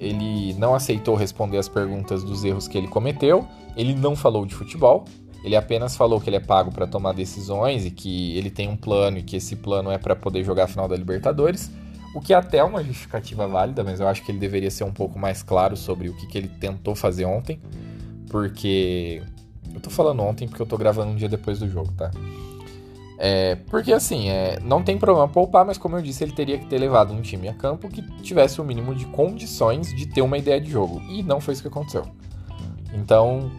Ele 0.00 0.54
não 0.54 0.74
aceitou 0.74 1.14
responder 1.14 1.58
as 1.58 1.68
perguntas 1.68 2.24
dos 2.24 2.42
erros 2.42 2.66
que 2.66 2.76
ele 2.76 2.88
cometeu, 2.88 3.46
ele 3.76 3.94
não 3.94 4.16
falou 4.16 4.46
de 4.46 4.54
futebol, 4.54 5.04
ele 5.44 5.54
apenas 5.54 5.96
falou 5.96 6.20
que 6.20 6.28
ele 6.28 6.36
é 6.36 6.40
pago 6.40 6.72
para 6.72 6.86
tomar 6.86 7.12
decisões 7.12 7.86
e 7.86 7.90
que 7.90 8.36
ele 8.36 8.50
tem 8.50 8.68
um 8.68 8.76
plano 8.76 9.18
e 9.18 9.22
que 9.22 9.36
esse 9.36 9.56
plano 9.56 9.90
é 9.90 9.98
para 9.98 10.16
poder 10.16 10.42
jogar 10.42 10.64
a 10.64 10.68
final 10.68 10.88
da 10.88 10.96
Libertadores, 10.96 11.70
o 12.14 12.20
que 12.20 12.34
até 12.34 12.58
é 12.58 12.64
uma 12.64 12.82
justificativa 12.82 13.46
válida, 13.46 13.84
mas 13.84 14.00
eu 14.00 14.08
acho 14.08 14.24
que 14.24 14.32
ele 14.32 14.38
deveria 14.38 14.70
ser 14.70 14.84
um 14.84 14.92
pouco 14.92 15.18
mais 15.18 15.42
claro 15.42 15.76
sobre 15.76 16.08
o 16.08 16.16
que, 16.16 16.26
que 16.26 16.38
ele 16.38 16.48
tentou 16.48 16.94
fazer 16.94 17.24
ontem, 17.24 17.60
porque 18.28 19.22
eu 19.72 19.80
tô 19.80 19.90
falando 19.90 20.20
ontem 20.22 20.48
porque 20.48 20.60
eu 20.60 20.66
tô 20.66 20.76
gravando 20.76 21.12
um 21.12 21.16
dia 21.16 21.28
depois 21.28 21.58
do 21.58 21.68
jogo, 21.68 21.92
tá? 21.92 22.10
É, 23.22 23.54
porque 23.68 23.92
assim, 23.92 24.30
é, 24.30 24.58
não 24.60 24.82
tem 24.82 24.96
problema 24.96 25.28
poupar, 25.28 25.62
mas 25.62 25.76
como 25.76 25.94
eu 25.94 26.00
disse, 26.00 26.24
ele 26.24 26.32
teria 26.32 26.56
que 26.56 26.64
ter 26.64 26.78
levado 26.78 27.12
um 27.12 27.20
time 27.20 27.48
a 27.48 27.52
campo 27.52 27.86
que 27.86 28.00
tivesse 28.22 28.62
o 28.62 28.64
mínimo 28.64 28.94
de 28.94 29.04
condições 29.04 29.94
de 29.94 30.06
ter 30.06 30.22
uma 30.22 30.38
ideia 30.38 30.58
de 30.58 30.70
jogo. 30.70 31.02
E 31.10 31.22
não 31.22 31.38
foi 31.38 31.52
isso 31.52 31.60
que 31.60 31.68
aconteceu. 31.68 32.06
Então, 32.94 33.52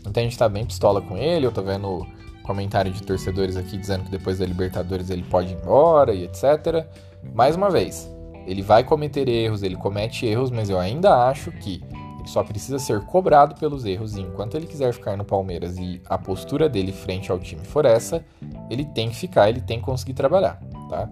então 0.00 0.20
a 0.20 0.24
gente 0.24 0.36
tá 0.36 0.46
bem 0.46 0.66
pistola 0.66 1.00
com 1.00 1.16
ele. 1.16 1.46
Eu 1.46 1.52
tô 1.52 1.62
vendo 1.62 2.06
comentário 2.42 2.92
de 2.92 3.02
torcedores 3.02 3.56
aqui 3.56 3.78
dizendo 3.78 4.04
que 4.04 4.10
depois 4.10 4.38
da 4.38 4.44
Libertadores 4.44 5.08
ele 5.08 5.22
pode 5.22 5.54
ir 5.54 5.56
embora 5.56 6.12
e 6.12 6.24
etc. 6.24 6.86
Mais 7.34 7.56
uma 7.56 7.70
vez, 7.70 8.14
ele 8.46 8.60
vai 8.60 8.84
cometer 8.84 9.26
erros, 9.26 9.62
ele 9.62 9.76
comete 9.76 10.26
erros, 10.26 10.50
mas 10.50 10.68
eu 10.68 10.78
ainda 10.78 11.26
acho 11.28 11.50
que 11.50 11.82
só 12.26 12.42
precisa 12.42 12.78
ser 12.78 13.00
cobrado 13.04 13.54
pelos 13.54 13.84
erros 13.84 14.16
e 14.16 14.20
enquanto 14.20 14.56
ele 14.56 14.66
quiser 14.66 14.92
ficar 14.92 15.16
no 15.16 15.24
Palmeiras 15.24 15.76
e 15.78 16.00
a 16.06 16.18
postura 16.18 16.68
dele 16.68 16.92
frente 16.92 17.30
ao 17.30 17.38
time 17.38 17.64
for 17.64 17.84
essa, 17.84 18.24
ele 18.70 18.84
tem 18.84 19.08
que 19.10 19.16
ficar, 19.16 19.48
ele 19.48 19.60
tem 19.60 19.78
que 19.78 19.84
conseguir 19.84 20.14
trabalhar, 20.14 20.60
tá? 20.88 21.08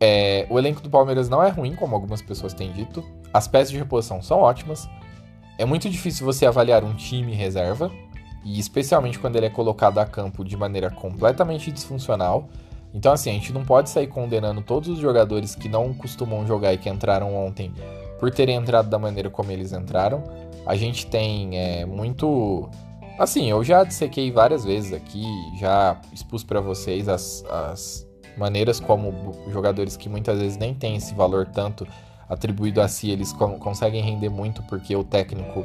É, 0.00 0.46
o 0.48 0.58
elenco 0.58 0.80
do 0.80 0.88
Palmeiras 0.88 1.28
não 1.28 1.42
é 1.42 1.50
ruim, 1.50 1.74
como 1.74 1.94
algumas 1.94 2.22
pessoas 2.22 2.54
têm 2.54 2.72
dito. 2.72 3.04
As 3.34 3.46
peças 3.46 3.70
de 3.70 3.76
reposição 3.76 4.22
são 4.22 4.38
ótimas. 4.38 4.88
É 5.58 5.66
muito 5.66 5.90
difícil 5.90 6.24
você 6.24 6.46
avaliar 6.46 6.82
um 6.82 6.94
time 6.94 7.34
reserva, 7.34 7.90
e 8.42 8.58
especialmente 8.58 9.18
quando 9.18 9.36
ele 9.36 9.46
é 9.46 9.50
colocado 9.50 9.98
a 9.98 10.06
campo 10.06 10.42
de 10.42 10.56
maneira 10.56 10.90
completamente 10.90 11.70
disfuncional. 11.70 12.48
Então, 12.94 13.12
assim, 13.12 13.30
a 13.30 13.34
gente 13.34 13.52
não 13.52 13.62
pode 13.62 13.90
sair 13.90 14.06
condenando 14.06 14.62
todos 14.62 14.88
os 14.88 14.98
jogadores 14.98 15.54
que 15.54 15.68
não 15.68 15.92
costumam 15.92 16.46
jogar 16.46 16.72
e 16.72 16.78
que 16.78 16.88
entraram 16.88 17.34
ontem 17.34 17.72
por 18.20 18.30
terem 18.30 18.56
entrado 18.56 18.88
da 18.88 18.98
maneira 18.98 19.30
como 19.30 19.50
eles 19.50 19.72
entraram. 19.72 20.22
A 20.66 20.76
gente 20.76 21.06
tem 21.06 21.58
é, 21.58 21.86
muito. 21.86 22.68
Assim, 23.18 23.50
eu 23.50 23.64
já 23.64 23.82
dissequei 23.82 24.30
várias 24.30 24.64
vezes 24.64 24.92
aqui, 24.92 25.26
já 25.58 25.98
expus 26.12 26.44
para 26.44 26.60
vocês 26.60 27.08
as, 27.08 27.44
as 27.50 28.06
maneiras 28.36 28.78
como 28.78 29.34
jogadores 29.50 29.96
que 29.96 30.08
muitas 30.08 30.38
vezes 30.38 30.56
nem 30.56 30.74
têm 30.74 30.96
esse 30.96 31.14
valor 31.14 31.46
tanto 31.46 31.86
atribuído 32.28 32.80
a 32.80 32.88
si, 32.88 33.10
eles 33.10 33.32
conseguem 33.32 34.02
render 34.02 34.28
muito 34.28 34.62
porque 34.62 34.94
o 34.94 35.02
técnico 35.02 35.64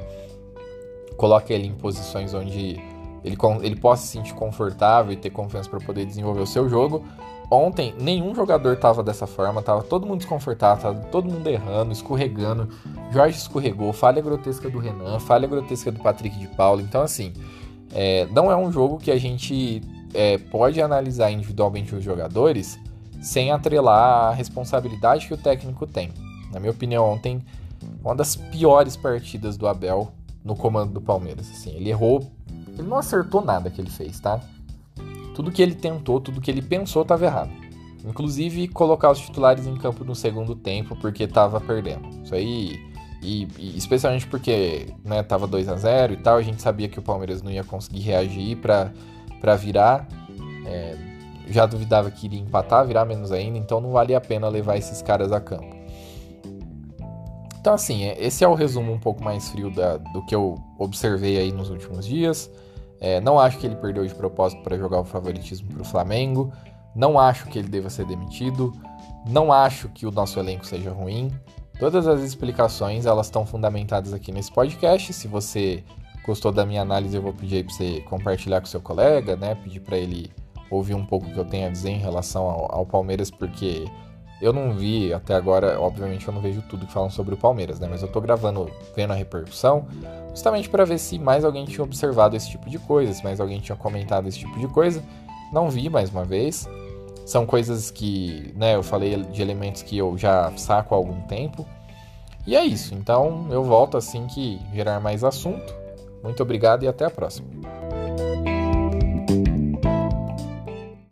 coloca 1.16 1.54
ele 1.54 1.68
em 1.68 1.74
posições 1.74 2.34
onde 2.34 2.82
ele, 3.26 3.36
ele 3.64 3.76
possa 3.76 4.04
se 4.04 4.10
sentir 4.10 4.36
confortável 4.36 5.12
e 5.12 5.16
ter 5.16 5.32
confiança 5.32 5.68
para 5.68 5.80
poder 5.80 6.06
desenvolver 6.06 6.42
o 6.42 6.48
seu 6.48 6.70
jogo. 6.70 7.04
Ontem, 7.50 7.94
nenhum 8.00 8.34
jogador 8.36 8.76
tava 8.78 9.04
dessa 9.04 9.26
forma, 9.26 9.62
tava 9.62 9.84
todo 9.84 10.06
mundo 10.06 10.20
desconfortável, 10.20 10.82
tava 10.82 11.08
todo 11.08 11.30
mundo 11.30 11.48
errando, 11.48 11.92
escorregando. 11.92 12.70
Jorge 13.12 13.38
escorregou, 13.38 13.92
falha 13.92 14.22
grotesca 14.22 14.70
do 14.70 14.78
Renan, 14.78 15.20
falha 15.20 15.48
grotesca 15.48 15.92
do 15.92 16.00
Patrick 16.00 16.38
de 16.38 16.48
Paulo. 16.50 16.82
Então, 16.82 17.02
assim, 17.02 17.34
é, 17.94 18.28
não 18.32 18.52
é 18.52 18.56
um 18.56 18.72
jogo 18.72 18.98
que 18.98 19.12
a 19.12 19.18
gente 19.18 19.82
é, 20.14 20.38
pode 20.38 20.80
analisar 20.80 21.32
individualmente 21.32 21.96
os 21.96 22.04
jogadores 22.04 22.80
sem 23.22 23.52
atrelar 23.52 24.30
a 24.30 24.34
responsabilidade 24.34 25.28
que 25.28 25.34
o 25.34 25.38
técnico 25.38 25.88
tem. 25.88 26.12
Na 26.52 26.60
minha 26.60 26.72
opinião, 26.72 27.04
ontem, 27.04 27.44
uma 28.04 28.16
das 28.16 28.36
piores 28.36 28.96
partidas 28.96 29.58
do 29.58 29.68
Abel 29.68 30.12
no 30.44 30.56
comando 30.56 30.94
do 30.94 31.02
Palmeiras. 31.02 31.50
Assim, 31.50 31.72
ele 31.76 31.90
errou, 31.90 32.32
ele 32.78 32.88
não 32.88 32.98
acertou 32.98 33.44
nada 33.44 33.70
que 33.70 33.82
ele 33.82 33.90
fez, 33.90 34.20
tá? 34.20 34.40
Tudo 35.34 35.52
que 35.52 35.62
ele 35.62 35.76
tentou, 35.76 36.20
tudo 36.20 36.42
que 36.42 36.50
ele 36.50 36.62
pensou 36.62 37.02
estava 37.02 37.26
errado. 37.26 37.52
Inclusive 38.06 38.68
colocar 38.68 39.12
os 39.12 39.20
titulares 39.20 39.66
em 39.66 39.76
campo 39.76 40.04
no 40.04 40.16
segundo 40.16 40.56
tempo 40.56 40.96
porque 40.96 41.24
estava 41.24 41.60
perdendo. 41.60 42.08
Isso 42.24 42.36
aí 42.36 42.80
e, 43.26 43.48
e, 43.58 43.78
especialmente 43.78 44.28
porque 44.28 44.94
né, 45.04 45.24
tava 45.24 45.48
2 45.48 45.68
a 45.68 45.76
0 45.76 46.14
e 46.14 46.18
tal, 46.18 46.38
a 46.38 46.42
gente 46.42 46.62
sabia 46.62 46.88
que 46.88 47.00
o 47.00 47.02
Palmeiras 47.02 47.42
não 47.42 47.52
ia 47.52 47.64
conseguir 47.64 48.02
reagir 48.02 48.58
para 48.58 49.56
virar. 49.56 50.08
É, 50.66 50.96
já 51.48 51.66
duvidava 51.66 52.10
que 52.12 52.28
iria 52.28 52.40
empatar, 52.40 52.86
virar 52.86 53.06
menos 53.06 53.32
ainda, 53.32 53.58
então 53.58 53.82
não 53.82 53.92
valia 53.92 54.18
a 54.18 54.22
pena 54.22 54.48
levar 54.48 54.78
esses 54.78 55.02
caras 55.02 55.32
a 55.32 55.40
campo. 55.40 55.76
Então, 57.60 57.74
assim, 57.74 58.04
é, 58.04 58.24
esse 58.24 58.44
é 58.44 58.48
o 58.48 58.54
resumo 58.54 58.92
um 58.92 59.00
pouco 59.00 59.24
mais 59.24 59.50
frio 59.50 59.74
da, 59.74 59.98
do 59.98 60.24
que 60.26 60.36
eu 60.36 60.56
observei 60.78 61.38
aí 61.38 61.52
nos 61.52 61.72
últimos 61.72 62.06
dias. 62.06 62.50
É, 63.00 63.20
não 63.20 63.40
acho 63.40 63.58
que 63.58 63.66
ele 63.66 63.76
perdeu 63.76 64.06
de 64.06 64.16
propósito 64.16 64.62
para 64.64 64.78
jogar 64.78 65.00
o 65.00 65.06
favoritismo 65.06 65.70
para 65.70 65.82
o 65.82 65.86
Flamengo. 65.86 66.52
Não 66.96 67.20
acho 67.20 67.48
que 67.48 67.60
ele 67.60 67.68
deva 67.68 67.90
ser 67.90 68.06
demitido. 68.06 68.74
Não 69.28 69.52
acho 69.52 69.90
que 69.90 70.06
o 70.06 70.12
nosso 70.12 70.40
elenco 70.40 70.66
seja 70.66 70.92
ruim. 70.92 71.32
Todas 71.80 72.08
as 72.08 72.22
explicações 72.22 73.06
elas 73.06 73.28
estão 73.28 73.46
fundamentadas 73.46 74.14
aqui 74.14 74.32
nesse 74.32 74.52
podcast. 74.52 75.12
Se 75.12 75.28
você 75.28 75.84
gostou 76.26 76.52
da 76.52 76.66
minha 76.66 76.82
análise, 76.82 77.16
eu 77.16 77.22
vou 77.22 77.34
pedir 77.34 77.66
para 77.66 77.74
você 77.74 78.02
compartilhar 78.02 78.62
com 78.62 78.68
seu 78.68 78.82
colega, 78.82 79.36
né? 79.36 79.56
Pedir 79.56 79.82
para 79.82 79.98
ele 79.98 80.32
ouvir 80.70 80.96
um 80.96 81.06
pouco 81.06 81.28
o 81.28 81.34
que 81.34 81.38
eu 81.38 81.46
tenho 81.46 81.68
a 81.68 81.70
dizer 81.70 81.90
em 81.90 82.00
relação 82.00 82.44
ao, 82.44 82.78
ao 82.78 82.86
Palmeiras, 82.86 83.30
porque 83.30 83.86
eu 84.42 84.52
não 84.52 84.74
vi 84.74 85.14
até 85.14 85.34
agora, 85.34 85.80
obviamente 85.80 86.28
eu 86.28 86.34
não 86.34 86.42
vejo 86.42 86.62
tudo 86.64 86.86
que 86.86 86.92
falam 86.92 87.10
sobre 87.10 87.34
o 87.34 87.38
Palmeiras, 87.38 87.80
né? 87.80 87.88
Mas 87.90 88.02
eu 88.02 88.08
tô 88.08 88.20
gravando, 88.20 88.70
vendo 88.96 89.12
a 89.12 89.16
repercussão, 89.16 89.88
justamente 90.32 90.70
para 90.70 90.84
ver 90.86 90.98
se 90.98 91.18
mais 91.18 91.46
alguém 91.46 91.66
tinha 91.66 91.84
observado 91.84 92.36
esse 92.36 92.50
tipo 92.50 92.70
de 92.70 92.78
coisa, 92.78 93.14
se 93.14 93.24
mais 93.24 93.40
alguém 93.40 93.60
tinha 93.60 93.76
comentado 93.76 94.28
esse 94.28 94.40
tipo 94.40 94.60
de 94.60 94.68
coisa. 94.68 95.02
Não 95.54 95.70
vi 95.70 95.90
mais 95.90 96.10
uma 96.10 96.26
vez. 96.26 96.68
São 97.26 97.46
coisas 97.46 97.90
que, 97.90 98.54
né, 98.56 98.76
eu 98.76 98.84
falei 98.84 99.24
de 99.24 99.42
elementos 99.42 99.82
que 99.82 99.98
eu 99.98 100.18
já 100.18 100.52
saco 100.58 100.94
há 100.94 100.98
algum 100.98 101.22
tempo. 101.22 101.66
E 102.46 102.56
é 102.56 102.64
isso. 102.64 102.94
Então 102.94 103.48
eu 103.50 103.64
volto 103.64 103.98
assim 103.98 104.28
que 104.28 104.60
gerar 104.74 105.00
mais 105.00 105.24
assunto. 105.24 105.74
Muito 106.22 106.44
obrigado 106.44 106.84
e 106.84 106.88
até 106.88 107.06
a 107.06 107.10
próxima. 107.10 107.48